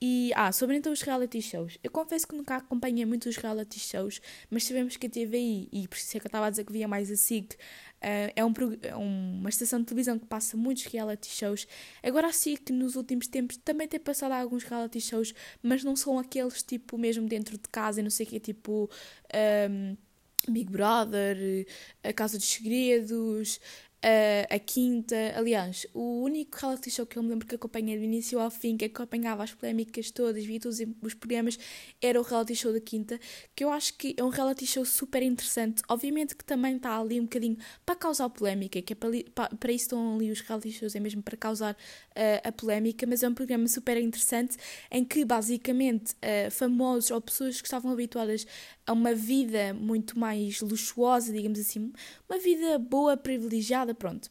E, 0.00 0.30
ah, 0.34 0.52
sobre 0.52 0.76
então 0.76 0.92
os 0.92 1.00
reality 1.00 1.40
shows. 1.40 1.78
Eu 1.82 1.90
confesso 1.90 2.28
que 2.28 2.36
nunca 2.36 2.56
acompanhei 2.56 3.06
muito 3.06 3.28
os 3.28 3.36
reality 3.36 3.80
shows, 3.80 4.20
mas 4.50 4.64
sabemos 4.64 4.96
que 4.96 5.06
a 5.06 5.10
TVI, 5.10 5.68
e 5.72 5.88
por 5.88 5.96
isso 5.96 6.16
é 6.16 6.20
que 6.20 6.26
eu 6.26 6.28
estava 6.28 6.46
a 6.46 6.50
dizer 6.50 6.64
que 6.64 6.72
via 6.72 6.86
mais 6.86 7.10
a 7.10 7.16
SIG, 7.16 7.54
uh, 7.54 7.56
é, 8.36 8.44
um, 8.44 8.52
é 8.82 8.94
uma 8.94 9.48
estação 9.48 9.80
de 9.80 9.86
televisão 9.86 10.18
que 10.18 10.26
passa 10.26 10.56
muitos 10.56 10.84
reality 10.84 11.28
shows. 11.30 11.66
Agora 12.02 12.28
a 12.28 12.32
SIG, 12.32 12.72
nos 12.72 12.94
últimos 12.94 13.26
tempos, 13.26 13.56
também 13.56 13.88
tem 13.88 13.98
passado 13.98 14.32
alguns 14.32 14.64
reality 14.64 15.00
shows, 15.00 15.34
mas 15.62 15.82
não 15.82 15.96
são 15.96 16.18
aqueles 16.18 16.62
tipo 16.62 16.98
mesmo 16.98 17.26
dentro 17.26 17.56
de 17.56 17.68
casa 17.70 18.00
e 18.00 18.02
não 18.02 18.10
sei 18.10 18.26
o 18.26 18.28
que, 18.28 18.40
tipo. 18.40 18.90
Um, 19.70 19.96
Big 20.48 20.70
Brother, 20.70 21.66
A 22.02 22.12
Casa 22.12 22.38
dos 22.38 22.48
Segredos, 22.48 23.60
Uh, 24.04 24.54
a 24.54 24.58
quinta, 24.58 25.16
aliás, 25.34 25.86
o 25.92 26.22
único 26.22 26.56
reality 26.60 26.90
show 26.90 27.06
que 27.06 27.18
eu 27.18 27.22
me 27.22 27.30
lembro 27.30 27.46
que 27.46 27.54
acompanhei 27.54 27.98
do 27.98 28.04
início 28.04 28.38
ao 28.38 28.50
fim, 28.50 28.76
que 28.76 28.84
acompanhava 28.84 29.42
as 29.42 29.52
polémicas 29.52 30.10
todas, 30.10 30.44
via 30.44 30.60
todos 30.60 30.78
os 31.02 31.14
programas, 31.14 31.58
era 32.00 32.20
o 32.20 32.22
reality 32.22 32.54
show 32.54 32.72
da 32.72 32.80
quinta, 32.80 33.18
que 33.54 33.64
eu 33.64 33.70
acho 33.70 33.94
que 33.94 34.14
é 34.16 34.22
um 34.22 34.28
reality 34.28 34.66
show 34.66 34.84
super 34.84 35.22
interessante. 35.22 35.82
Obviamente 35.88 36.36
que 36.36 36.44
também 36.44 36.76
está 36.76 37.00
ali 37.00 37.18
um 37.18 37.24
bocadinho 37.24 37.56
para 37.84 37.96
causar 37.96 38.28
polémica, 38.28 38.80
que 38.80 38.92
é 38.92 38.96
para, 38.96 39.10
para, 39.34 39.56
para 39.56 39.72
isso 39.72 39.86
estão 39.86 40.14
ali 40.14 40.30
os 40.30 40.40
reality 40.40 40.72
shows, 40.72 40.94
é 40.94 41.00
mesmo 41.00 41.22
para 41.22 41.36
causar 41.36 41.72
uh, 41.72 42.48
a 42.48 42.52
polémica, 42.52 43.06
mas 43.06 43.22
é 43.22 43.28
um 43.28 43.34
programa 43.34 43.66
super 43.66 43.96
interessante 43.96 44.56
em 44.90 45.04
que 45.04 45.24
basicamente 45.24 46.12
uh, 46.12 46.50
famosos 46.50 47.10
ou 47.10 47.20
pessoas 47.20 47.60
que 47.60 47.66
estavam 47.66 47.90
habituadas 47.90 48.46
a 48.86 48.92
uma 48.92 49.14
vida 49.14 49.74
muito 49.74 50.18
mais 50.18 50.60
luxuosa, 50.60 51.32
digamos 51.32 51.58
assim, 51.58 51.92
uma 52.28 52.38
vida 52.38 52.78
boa, 52.78 53.16
privilegiada, 53.16 53.85
pronto. 53.94 54.30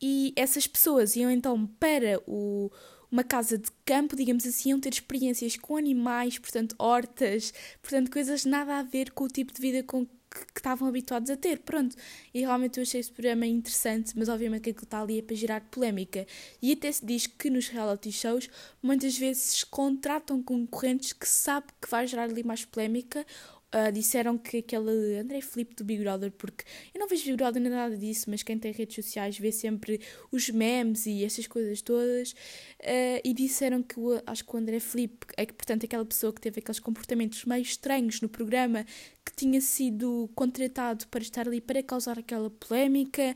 E 0.00 0.32
essas 0.34 0.66
pessoas 0.66 1.14
iam 1.14 1.30
então 1.30 1.66
para 1.78 2.22
o, 2.26 2.70
uma 3.10 3.24
casa 3.24 3.58
de 3.58 3.70
campo, 3.84 4.16
digamos 4.16 4.46
assim, 4.46 4.70
iam 4.70 4.80
ter 4.80 4.92
experiências 4.92 5.56
com 5.56 5.76
animais, 5.76 6.38
portanto, 6.38 6.74
hortas, 6.78 7.52
portanto, 7.82 8.10
coisas 8.10 8.44
nada 8.44 8.78
a 8.78 8.82
ver 8.82 9.10
com 9.10 9.24
o 9.24 9.28
tipo 9.28 9.52
de 9.52 9.60
vida 9.60 9.82
com 9.82 10.06
que, 10.30 10.46
que 10.54 10.60
estavam 10.60 10.88
habituados 10.88 11.28
a 11.28 11.36
ter, 11.36 11.58
pronto. 11.58 11.96
E 12.32 12.40
realmente 12.40 12.78
eu 12.78 12.82
achei 12.82 13.00
esse 13.00 13.10
programa 13.10 13.46
interessante, 13.46 14.16
mas 14.16 14.28
obviamente 14.28 14.62
que 14.62 14.70
aquilo 14.70 14.84
está 14.84 15.02
ali 15.02 15.18
é 15.18 15.22
para 15.22 15.34
gerar 15.34 15.60
polémica. 15.62 16.26
E 16.62 16.72
até 16.72 16.90
se 16.92 17.04
diz 17.04 17.26
que 17.26 17.50
nos 17.50 17.68
reality 17.68 18.12
shows 18.12 18.48
muitas 18.80 19.18
vezes 19.18 19.64
contratam 19.64 20.40
concorrentes 20.42 21.12
que 21.12 21.28
sabe 21.28 21.66
que 21.82 21.90
vai 21.90 22.06
gerar 22.06 22.24
ali 22.24 22.44
mais 22.44 22.64
polémica 22.64 23.26
Uh, 23.72 23.92
disseram 23.92 24.36
que 24.36 24.56
aquele 24.56 25.16
André 25.16 25.40
Filipe 25.40 25.76
do 25.76 25.84
Big 25.84 26.02
Brother, 26.02 26.32
porque 26.32 26.64
eu 26.92 26.98
não 26.98 27.06
vejo 27.06 27.24
Big 27.24 27.36
Brother 27.36 27.62
nem 27.62 27.70
nada 27.70 27.96
disso, 27.96 28.28
mas 28.28 28.42
quem 28.42 28.58
tem 28.58 28.72
redes 28.72 28.96
sociais 28.96 29.38
vê 29.38 29.52
sempre 29.52 30.00
os 30.32 30.50
memes 30.50 31.06
e 31.06 31.24
essas 31.24 31.46
coisas 31.46 31.80
todas. 31.80 32.32
Uh, 32.32 33.22
e 33.24 33.32
disseram 33.32 33.80
que 33.80 33.94
acho 34.26 34.44
que 34.44 34.56
o 34.56 34.58
André 34.58 34.80
Filipe 34.80 35.26
é 35.36 35.46
que, 35.46 35.52
portanto, 35.52 35.84
aquela 35.84 36.04
pessoa 36.04 36.32
que 36.32 36.40
teve 36.40 36.58
aqueles 36.58 36.80
comportamentos 36.80 37.44
meio 37.44 37.62
estranhos 37.62 38.20
no 38.20 38.28
programa, 38.28 38.84
que 39.24 39.32
tinha 39.36 39.60
sido 39.60 40.28
contratado 40.34 41.06
para 41.06 41.22
estar 41.22 41.46
ali 41.46 41.60
para 41.60 41.80
causar 41.80 42.18
aquela 42.18 42.50
polémica, 42.50 43.34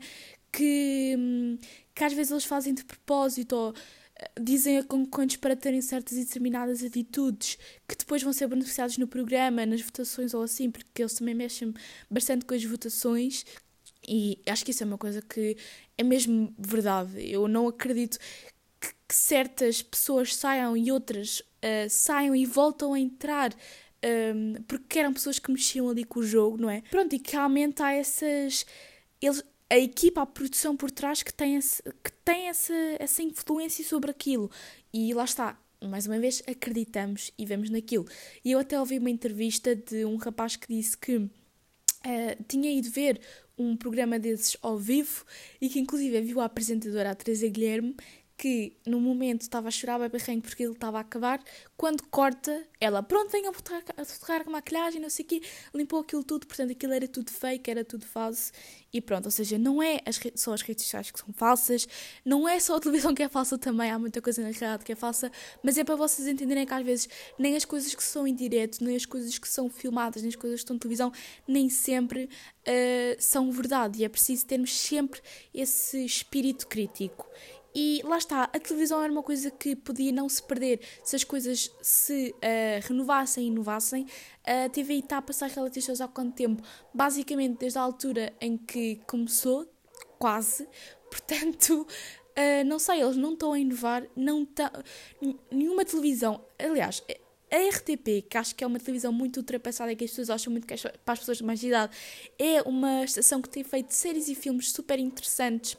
que, 0.51 1.15
hum, 1.17 1.57
que 1.93 2.03
às 2.03 2.13
vezes 2.13 2.31
eles 2.31 2.45
fazem 2.45 2.73
de 2.73 2.83
propósito 2.83 3.55
ou 3.55 3.73
dizem 4.39 4.77
a 4.77 4.83
concorrentes 4.83 5.37
para 5.37 5.55
terem 5.55 5.81
certas 5.81 6.17
e 6.17 6.23
determinadas 6.23 6.83
atitudes 6.83 7.57
que 7.87 7.95
depois 7.97 8.23
vão 8.23 8.31
ser 8.31 8.47
beneficiados 8.47 8.97
no 8.97 9.07
programa, 9.07 9.65
nas 9.65 9.81
votações 9.81 10.33
ou 10.33 10.43
assim, 10.43 10.71
porque 10.71 11.01
eles 11.01 11.13
também 11.13 11.35
mexem 11.35 11.73
bastante 12.09 12.45
com 12.45 12.53
as 12.53 12.63
votações 12.63 13.45
e 14.07 14.39
acho 14.45 14.63
que 14.63 14.71
isso 14.71 14.83
é 14.83 14.85
uma 14.85 14.97
coisa 14.97 15.21
que 15.21 15.57
é 15.97 16.03
mesmo 16.03 16.53
verdade. 16.57 17.29
Eu 17.29 17.47
não 17.47 17.67
acredito 17.67 18.17
que, 18.79 18.87
que 19.07 19.15
certas 19.15 19.81
pessoas 19.81 20.35
saiam 20.35 20.77
e 20.77 20.91
outras 20.91 21.39
uh, 21.39 21.89
saiam 21.89 22.35
e 22.35 22.45
voltam 22.45 22.93
a 22.93 22.99
entrar 22.99 23.53
um, 24.05 24.61
porque 24.67 24.99
eram 24.99 25.13
pessoas 25.13 25.39
que 25.39 25.51
mexiam 25.51 25.89
ali 25.89 26.03
com 26.03 26.19
o 26.19 26.23
jogo, 26.23 26.57
não 26.57 26.69
é? 26.69 26.81
Pronto, 26.91 27.13
e 27.15 27.19
que 27.19 27.31
realmente 27.31 27.81
há 27.81 27.91
essas. 27.91 28.65
Eles, 29.21 29.43
a 29.69 29.77
equipa, 29.77 30.21
a 30.21 30.25
produção 30.25 30.75
por 30.77 30.91
trás 30.91 31.23
que 31.23 31.33
tem, 31.33 31.55
esse, 31.55 31.81
que 32.03 32.11
tem 32.23 32.49
essa, 32.49 32.73
essa 32.99 33.23
influência 33.23 33.83
sobre 33.83 34.11
aquilo. 34.11 34.49
E 34.93 35.13
lá 35.13 35.23
está, 35.23 35.59
mais 35.83 36.05
uma 36.05 36.19
vez, 36.19 36.43
acreditamos 36.47 37.31
e 37.37 37.45
vemos 37.45 37.69
naquilo. 37.69 38.05
E 38.43 38.51
eu 38.51 38.59
até 38.59 38.79
ouvi 38.79 38.97
uma 38.97 39.09
entrevista 39.09 39.75
de 39.75 40.05
um 40.05 40.17
rapaz 40.17 40.55
que 40.55 40.67
disse 40.67 40.97
que 40.97 41.17
uh, 41.17 41.31
tinha 42.47 42.71
ido 42.71 42.89
ver 42.89 43.19
um 43.57 43.75
programa 43.75 44.19
desses 44.19 44.57
ao 44.61 44.77
vivo 44.77 45.25
e 45.61 45.69
que 45.69 45.79
inclusive 45.79 46.21
viu 46.21 46.41
a 46.41 46.45
apresentadora, 46.45 47.11
a 47.11 47.15
Teresa 47.15 47.47
Guilherme, 47.47 47.95
que 48.37 48.75
no 48.85 48.99
momento 48.99 49.41
estava 49.41 49.69
a 49.69 49.71
chorar 49.71 49.97
bem 49.97 50.09
barranho 50.09 50.41
porque 50.41 50.63
ele 50.63 50.73
estava 50.73 50.97
a 50.97 51.01
acabar, 51.01 51.41
quando 51.77 52.03
corta, 52.07 52.67
ela, 52.81 53.01
pronto, 53.01 53.31
venha 53.31 53.49
a 53.49 54.05
tocar 54.05 54.43
com 54.43 54.51
maquilhagem, 54.51 54.99
não 54.99 55.09
sei 55.09 55.23
o 55.23 55.27
quê, 55.27 55.41
limpou 55.73 55.99
aquilo 56.01 56.23
tudo, 56.23 56.45
portanto 56.45 56.71
aquilo 56.71 56.93
era 56.93 57.07
tudo 57.07 57.31
fake, 57.31 57.71
era 57.71 57.85
tudo 57.85 58.05
falso, 58.05 58.51
e 58.91 59.01
pronto, 59.01 59.25
ou 59.25 59.31
seja, 59.31 59.57
não 59.57 59.81
é 59.81 59.99
as 60.05 60.19
só 60.35 60.53
as 60.53 60.61
redes 60.61 60.83
sociais 60.83 61.11
que 61.11 61.19
são 61.19 61.33
falsas, 61.33 61.87
não 62.25 62.47
é 62.47 62.59
só 62.59 62.75
a 62.75 62.79
televisão 62.79 63.13
que 63.13 63.23
é 63.23 63.29
falsa 63.29 63.57
também, 63.57 63.89
há 63.89 63.97
muita 63.97 64.21
coisa 64.21 64.41
na 64.41 64.49
realidade 64.49 64.83
que 64.83 64.91
é 64.91 64.95
falsa, 64.95 65.31
mas 65.63 65.77
é 65.77 65.83
para 65.83 65.95
vocês 65.95 66.27
entenderem 66.27 66.65
que 66.65 66.73
às 66.73 66.85
vezes 66.85 67.09
nem 67.39 67.55
as 67.55 67.63
coisas 67.63 67.95
que 67.95 68.03
são 68.03 68.27
em 68.27 68.35
direto, 68.35 68.83
nem 68.83 68.95
as 68.95 69.05
coisas 69.05 69.37
que 69.37 69.47
são 69.47 69.69
filmadas, 69.69 70.21
nem 70.21 70.29
as 70.29 70.35
coisas 70.35 70.59
que 70.59 70.63
estão 70.63 70.75
na 70.75 70.79
televisão, 70.79 71.11
nem 71.47 71.69
sempre 71.69 72.25
uh, 72.25 73.15
são 73.17 73.51
verdade, 73.51 74.01
e 74.01 74.05
é 74.05 74.09
preciso 74.09 74.45
termos 74.45 74.77
sempre 74.77 75.21
esse 75.53 76.03
espírito 76.05 76.67
crítico. 76.67 77.25
E 77.75 78.01
lá 78.05 78.17
está, 78.17 78.43
a 78.45 78.59
televisão 78.59 79.03
era 79.03 79.11
uma 79.11 79.21
coisa 79.21 79.51
que 79.51 79.75
podia 79.75 80.11
não 80.13 80.29
se 80.29 80.41
perder 80.41 80.79
se 81.03 81.17
as 81.17 81.25
coisas 81.25 81.69
se 81.81 82.33
uh, 82.37 82.87
renovassem 82.87 83.43
e 83.43 83.47
inovassem. 83.47 84.07
A 84.45 84.69
TVI 84.69 84.99
está 84.99 85.17
a 85.17 85.21
passar 85.21 85.49
reality 85.49 85.81
shows 85.81 85.99
há 85.99 86.07
quanto 86.07 86.33
tempo? 86.35 86.63
Basicamente 86.93 87.59
desde 87.59 87.77
a 87.77 87.81
altura 87.81 88.31
em 88.39 88.57
que 88.57 89.01
começou, 89.05 89.69
quase, 90.17 90.65
Portanto, 91.11 91.81
uh, 91.81 92.65
não 92.65 92.79
sei, 92.79 93.01
eles 93.01 93.15
não 93.15 93.33
estão 93.33 93.53
a 93.53 93.59
inovar, 93.59 94.05
não 94.15 94.47
nenhuma 95.51 95.85
televisão. 95.85 96.43
Aliás, 96.59 97.03
a 97.51 97.69
RTP, 97.69 98.27
que 98.29 98.37
acho 98.37 98.55
que 98.55 98.63
é 98.63 98.67
uma 98.67 98.79
televisão 98.79 99.13
muito 99.13 99.37
ultrapassada 99.37 99.91
e 99.91 99.95
que 99.95 100.03
as 100.03 100.09
pessoas 100.11 100.29
acham 100.29 100.51
muito 100.51 100.67
que 100.67 100.73
é 100.73 100.77
para 100.77 101.13
as 101.13 101.19
pessoas 101.19 101.37
de 101.37 101.43
mais 101.43 101.63
idade, 101.63 101.95
é 102.37 102.61
uma 102.63 103.03
estação 103.03 103.41
que 103.41 103.49
tem 103.49 103.63
feito 103.63 103.93
séries 103.93 104.27
e 104.27 104.35
filmes 104.35 104.71
super 104.71 104.99
interessantes 104.99 105.77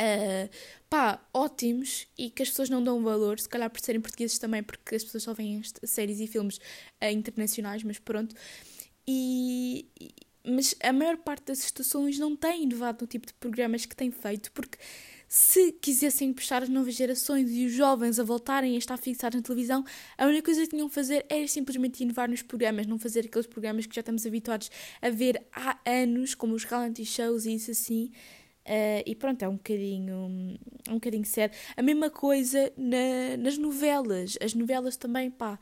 uh, 0.00 0.50
pá, 0.88 1.20
ótimos 1.32 2.06
e 2.16 2.30
que 2.30 2.42
as 2.42 2.48
pessoas 2.48 2.70
não 2.70 2.82
dão 2.82 3.02
valor, 3.02 3.38
se 3.38 3.48
calhar 3.48 3.70
por 3.70 3.80
serem 3.80 4.00
portugueses 4.00 4.38
também, 4.38 4.62
porque 4.62 4.94
as 4.94 5.04
pessoas 5.04 5.22
só 5.22 5.34
veem 5.34 5.62
séries 5.84 6.20
e 6.20 6.26
filmes 6.26 6.56
uh, 6.56 7.10
internacionais, 7.10 7.82
mas 7.82 7.98
pronto. 7.98 8.34
E, 9.06 9.86
mas 10.44 10.74
a 10.82 10.92
maior 10.92 11.16
parte 11.18 11.46
das 11.46 11.60
estações 11.64 12.18
não 12.18 12.34
tem 12.34 12.62
inovado 12.64 12.98
no 13.02 13.06
tipo 13.06 13.26
de 13.26 13.34
programas 13.34 13.84
que 13.84 13.94
têm 13.94 14.10
feito, 14.10 14.50
porque 14.52 14.78
se 15.28 15.70
quisessem 15.72 16.32
puxar 16.32 16.64
as 16.64 16.68
novas 16.68 16.94
gerações 16.94 17.52
e 17.52 17.64
os 17.64 17.72
jovens 17.72 18.18
a 18.18 18.24
voltarem 18.24 18.74
a 18.74 18.78
estar 18.78 18.96
fixados 18.96 19.36
na 19.36 19.42
televisão, 19.42 19.84
a 20.18 20.26
única 20.26 20.42
coisa 20.42 20.62
que 20.62 20.70
tinham 20.70 20.88
a 20.88 20.90
fazer 20.90 21.24
era 21.28 21.46
simplesmente 21.46 22.02
inovar 22.02 22.28
nos 22.28 22.42
programas, 22.42 22.84
não 22.86 22.98
fazer 22.98 23.26
aqueles 23.26 23.46
programas 23.46 23.86
que 23.86 23.94
já 23.94 24.00
estamos 24.00 24.26
habituados 24.26 24.68
a 25.00 25.08
ver 25.08 25.40
há 25.52 25.78
anos, 25.86 26.34
como 26.34 26.54
os 26.54 26.64
reality 26.64 27.04
shows 27.04 27.46
e 27.46 27.54
isso 27.54 27.70
assim. 27.70 28.10
Uh, 28.66 29.02
e 29.06 29.14
pronto, 29.14 29.42
é 29.42 29.48
um 29.48 29.56
bocadinho, 29.56 30.58
um 30.88 30.94
bocadinho 30.94 31.24
sério. 31.24 31.54
A 31.76 31.82
mesma 31.82 32.10
coisa 32.10 32.72
na, 32.76 33.36
nas 33.38 33.58
novelas. 33.58 34.36
As 34.40 34.54
novelas 34.54 34.96
também, 34.96 35.30
pá, 35.30 35.58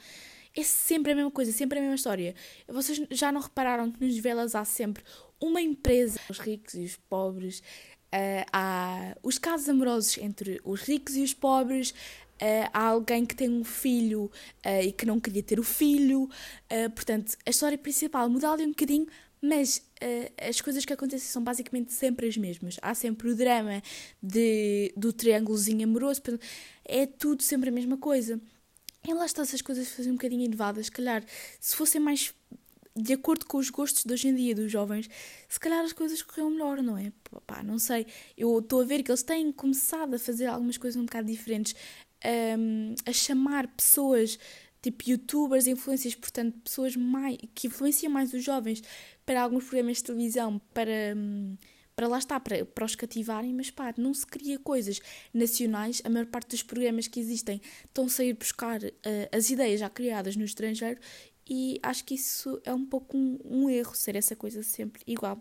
é 0.56 0.62
sempre 0.62 1.12
a 1.12 1.14
mesma 1.14 1.30
coisa, 1.30 1.52
sempre 1.52 1.78
a 1.78 1.80
mesma 1.80 1.96
história. 1.96 2.34
Vocês 2.66 3.00
já 3.10 3.30
não 3.30 3.40
repararam 3.40 3.90
que 3.90 4.04
nas 4.04 4.14
novelas 4.16 4.54
há 4.54 4.64
sempre 4.64 5.02
uma 5.40 5.60
empresa, 5.60 6.18
os 6.28 6.38
ricos 6.38 6.74
e 6.74 6.84
os 6.84 6.96
pobres, 6.96 7.60
uh, 7.60 8.44
há 8.52 9.16
os 9.22 9.38
casos 9.38 9.68
amorosos 9.68 10.18
entre 10.18 10.60
os 10.64 10.82
ricos 10.82 11.16
e 11.16 11.22
os 11.22 11.34
pobres, 11.34 11.94
Uh, 12.40 12.70
há 12.72 12.82
alguém 12.84 13.26
que 13.26 13.34
tem 13.34 13.50
um 13.50 13.64
filho 13.64 14.30
uh, 14.64 14.80
e 14.80 14.92
que 14.92 15.04
não 15.04 15.18
queria 15.18 15.42
ter 15.42 15.58
o 15.58 15.64
filho. 15.64 16.30
Uh, 16.70 16.88
portanto, 16.94 17.36
a 17.44 17.50
história 17.50 17.76
principal 17.76 18.30
muda 18.30 18.48
ali 18.52 18.64
um 18.64 18.68
bocadinho, 18.68 19.08
mas 19.42 19.82
uh, 20.02 20.48
as 20.48 20.60
coisas 20.60 20.84
que 20.84 20.92
acontecem 20.92 21.28
são 21.28 21.42
basicamente 21.42 21.92
sempre 21.92 22.26
as 22.26 22.36
mesmas. 22.36 22.76
Há 22.82 22.94
sempre 22.94 23.30
o 23.30 23.36
drama 23.36 23.82
de, 24.22 24.92
do 24.96 25.12
triângulozinho 25.12 25.84
amoroso, 25.84 26.22
é 26.84 27.06
tudo 27.06 27.42
sempre 27.42 27.68
a 27.68 27.72
mesma 27.72 27.96
coisa. 27.96 28.40
E 29.06 29.14
lá 29.14 29.24
está, 29.24 29.42
essas 29.42 29.62
coisas 29.62 29.88
fazem 29.88 30.12
um 30.12 30.16
bocadinho 30.16 30.44
inovadas. 30.44 30.86
Se 30.86 30.92
calhar, 30.92 31.24
se 31.60 31.74
fossem 31.74 32.00
mais 32.00 32.34
de 32.94 33.12
acordo 33.12 33.46
com 33.46 33.58
os 33.58 33.70
gostos 33.70 34.04
de 34.04 34.12
hoje 34.12 34.28
em 34.28 34.34
dia 34.34 34.54
dos 34.54 34.70
jovens, 34.70 35.08
se 35.48 35.60
calhar 35.60 35.84
as 35.84 35.92
coisas 35.92 36.20
corriam 36.20 36.50
melhor, 36.50 36.82
não 36.82 36.98
é? 36.98 37.12
Pá, 37.46 37.62
não 37.62 37.78
sei. 37.78 38.06
Eu 38.36 38.58
estou 38.58 38.80
a 38.80 38.84
ver 38.84 39.02
que 39.02 39.10
eles 39.10 39.22
têm 39.22 39.52
começado 39.52 40.14
a 40.14 40.18
fazer 40.18 40.46
algumas 40.46 40.76
coisas 40.76 41.00
um 41.00 41.04
bocado 41.04 41.28
diferentes, 41.28 41.74
um, 42.58 42.94
a 43.06 43.12
chamar 43.12 43.68
pessoas 43.68 44.38
tipo 44.82 45.10
youtubers, 45.10 45.66
influências, 45.66 46.14
portanto, 46.14 46.56
pessoas 46.62 46.94
mais, 46.96 47.36
que 47.54 47.66
influenciam 47.66 48.12
mais 48.12 48.32
os 48.32 48.44
jovens 48.44 48.82
para 49.28 49.42
alguns 49.42 49.64
programas 49.64 49.98
de 49.98 50.04
televisão, 50.04 50.58
para, 50.72 51.14
para 51.94 52.08
lá 52.08 52.16
está, 52.16 52.40
para, 52.40 52.64
para 52.64 52.86
os 52.86 52.94
cativarem, 52.94 53.52
mas 53.52 53.70
pá, 53.70 53.92
não 53.98 54.14
se 54.14 54.26
cria 54.26 54.58
coisas 54.58 55.02
nacionais. 55.34 56.00
A 56.02 56.08
maior 56.08 56.24
parte 56.24 56.52
dos 56.52 56.62
programas 56.62 57.06
que 57.06 57.20
existem 57.20 57.60
estão-se 57.84 58.22
a 58.22 58.24
ir 58.24 58.32
buscar 58.32 58.82
uh, 58.82 58.90
as 59.30 59.50
ideias 59.50 59.80
já 59.80 59.90
criadas 59.90 60.34
no 60.34 60.46
estrangeiro 60.46 60.98
e 61.46 61.78
acho 61.82 62.06
que 62.06 62.14
isso 62.14 62.58
é 62.64 62.72
um 62.72 62.86
pouco 62.86 63.18
um, 63.18 63.38
um 63.44 63.68
erro, 63.68 63.94
ser 63.94 64.16
essa 64.16 64.34
coisa 64.34 64.62
sempre 64.62 65.02
igual. 65.06 65.38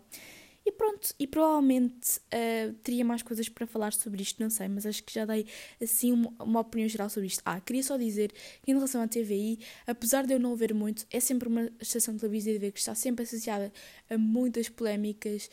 E 0.68 0.72
pronto, 0.72 1.14
e 1.18 1.26
provavelmente 1.26 2.18
uh, 2.18 2.74
teria 2.82 3.02
mais 3.02 3.22
coisas 3.22 3.48
para 3.48 3.66
falar 3.66 3.90
sobre 3.94 4.20
isto, 4.20 4.42
não 4.42 4.50
sei, 4.50 4.68
mas 4.68 4.84
acho 4.84 5.02
que 5.02 5.14
já 5.14 5.24
dei 5.24 5.46
assim 5.82 6.12
uma, 6.12 6.30
uma, 6.38 6.60
opinião 6.60 6.86
geral 6.86 7.08
sobre 7.08 7.26
isto. 7.26 7.40
Ah, 7.42 7.58
queria 7.58 7.82
só 7.82 7.96
dizer 7.96 8.30
que 8.62 8.70
em 8.70 8.74
relação 8.74 9.00
à 9.00 9.08
TVI, 9.08 9.60
apesar 9.86 10.26
de 10.26 10.34
eu 10.34 10.38
não 10.38 10.54
ver 10.54 10.74
muito, 10.74 11.06
é 11.10 11.20
sempre 11.20 11.48
uma 11.48 11.70
estação 11.80 12.18
televisiva 12.18 12.70
que 12.70 12.78
está 12.78 12.94
sempre 12.94 13.22
associada 13.22 13.72
a 14.10 14.18
muitas 14.18 14.68
polémicas, 14.68 15.48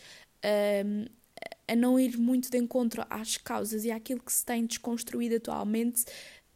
um, 0.85 1.05
a 1.65 1.75
não 1.77 1.97
ir 1.97 2.17
muito 2.17 2.51
de 2.51 2.57
encontro 2.57 3.05
às 3.09 3.37
causas 3.37 3.85
e 3.85 3.91
àquilo 3.91 4.19
que 4.19 4.33
se 4.33 4.45
tem 4.45 4.65
desconstruído 4.65 5.37
atualmente. 5.37 6.03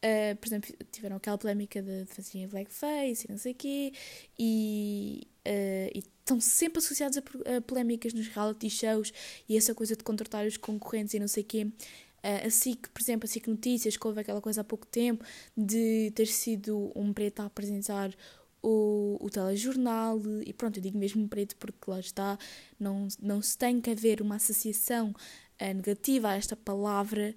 Uh, 0.03 0.35
por 0.35 0.47
exemplo, 0.49 0.75
tiveram 0.91 1.15
aquela 1.15 1.37
polémica 1.37 1.81
de 1.81 2.05
fazerem 2.07 2.45
blackface 2.45 3.25
e 3.25 3.31
não 3.31 3.37
sei 3.37 3.53
o 3.53 3.55
quê, 3.55 3.93
e, 4.37 5.28
uh, 5.49 5.91
e 5.93 5.99
estão 6.19 6.39
sempre 6.39 6.79
associados 6.79 7.17
a, 7.17 7.57
a, 7.57 7.61
polémicas 7.61 8.13
nos 8.13 8.27
reality 8.27 8.69
shows 8.69 9.11
e 9.47 9.57
essa 9.57 9.73
coisa 9.73 9.95
de 9.95 10.03
contratar 10.03 10.45
os 10.45 10.57
concorrentes 10.57 11.13
e 11.15 11.19
não 11.19 11.27
sei 11.27 11.43
o 11.43 11.45
quê. 11.45 11.63
Uh, 11.63 12.47
assim 12.47 12.75
que, 12.75 12.89
por 12.89 13.01
exemplo, 13.01 13.25
assim 13.25 13.39
que 13.39 13.49
notícias, 13.49 13.97
que 13.97 14.05
houve 14.05 14.19
aquela 14.19 14.41
coisa 14.41 14.61
há 14.61 14.63
pouco 14.63 14.85
tempo 14.85 15.23
de 15.57 16.11
ter 16.13 16.27
sido 16.27 16.91
um 16.95 17.11
preto 17.13 17.41
a 17.41 17.45
apresentar 17.45 18.13
o, 18.61 19.17
o 19.21 19.29
telejornal, 19.29 20.21
e 20.45 20.51
pronto, 20.53 20.77
eu 20.77 20.83
digo 20.83 20.97
mesmo 20.97 21.27
preto 21.29 21.55
porque 21.55 21.89
lá 21.89 21.99
está, 21.99 22.37
não, 22.77 23.07
não 23.21 23.41
se 23.41 23.57
tem 23.57 23.79
que 23.79 23.89
haver 23.89 24.21
uma 24.21 24.35
associação 24.35 25.11
uh, 25.11 25.73
negativa 25.73 26.29
a 26.29 26.35
esta 26.35 26.57
palavra, 26.57 27.33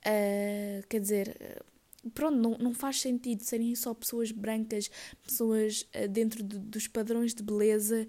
uh, 0.00 0.86
quer 0.88 1.00
dizer, 1.00 1.64
pronto, 2.12 2.36
não, 2.36 2.58
não 2.58 2.74
faz 2.74 3.00
sentido 3.00 3.42
serem 3.42 3.74
só 3.74 3.94
pessoas 3.94 4.30
brancas, 4.30 4.90
pessoas 5.22 5.86
uh, 5.94 6.08
dentro 6.08 6.42
de, 6.42 6.58
dos 6.58 6.86
padrões 6.86 7.34
de 7.34 7.42
beleza 7.42 8.06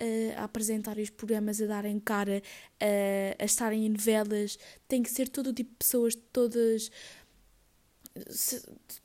uh, 0.00 0.38
a 0.38 0.44
apresentarem 0.44 1.04
os 1.04 1.10
programas, 1.10 1.60
a 1.60 1.66
darem 1.66 1.98
cara, 2.00 2.42
uh, 2.42 3.36
a 3.38 3.44
estarem 3.44 3.86
em 3.86 3.90
novelas. 3.90 4.58
Tem 4.86 5.02
que 5.02 5.10
ser 5.10 5.28
todo 5.28 5.52
tipo 5.52 5.70
de 5.70 5.76
pessoas, 5.76 6.14
todas. 6.32 6.90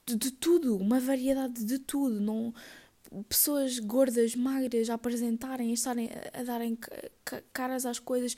De, 0.05 0.15
de, 0.15 0.31
tudo, 0.31 0.75
uma 0.75 0.99
variedade 0.99 1.63
de 1.63 1.77
tudo. 1.77 2.19
Não, 2.19 2.53
pessoas 3.29 3.77
gordas, 3.77 4.35
magras 4.35 4.89
a 4.89 4.95
apresentarem, 4.95 5.69
a 5.69 5.73
estarem 5.73 6.09
a 6.33 6.43
darem 6.43 6.77
caras 7.51 7.85
às 7.85 7.99
coisas 7.99 8.35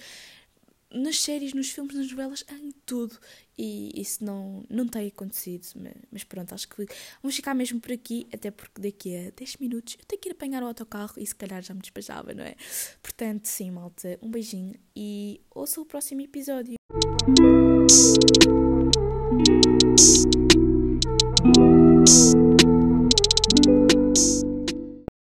nas 0.96 1.20
séries, 1.20 1.54
nos 1.54 1.70
filmes, 1.70 1.96
nas 1.96 2.10
novelas, 2.10 2.46
em 2.50 2.72
tudo. 2.86 3.18
E 3.58 3.92
isso 4.00 4.24
não, 4.24 4.64
não 4.70 4.88
tem 4.88 5.08
acontecido. 5.08 5.66
Mas, 5.76 5.94
mas, 6.12 6.24
pronto, 6.24 6.54
acho 6.54 6.68
que 6.68 6.86
vamos 7.22 7.36
ficar 7.36 7.54
mesmo 7.54 7.80
por 7.80 7.92
aqui, 7.92 8.28
até 8.34 8.52
porque 8.52 8.82
daqui 8.82 9.16
a 9.16 9.32
10 9.32 9.58
minutos 9.58 9.96
eu 10.00 10.06
tenho 10.06 10.22
que 10.22 10.30
ir 10.30 10.32
apanhar 10.32 10.64
o 10.64 10.68
autocarro 10.68 11.14
e 11.18 11.26
se 11.26 11.36
calhar 11.36 11.62
já 11.62 11.74
me 11.74 11.82
despejava, 11.82 12.34
não 12.34 12.44
é? 12.44 12.56
Portanto, 13.02 13.46
sim, 13.46 13.72
malta, 13.72 14.18
um 14.22 14.30
beijinho 14.30 14.76
e 14.96 15.42
ouça 15.54 15.80
o 15.80 15.86
próximo 15.86 16.22
episódio. 16.22 16.76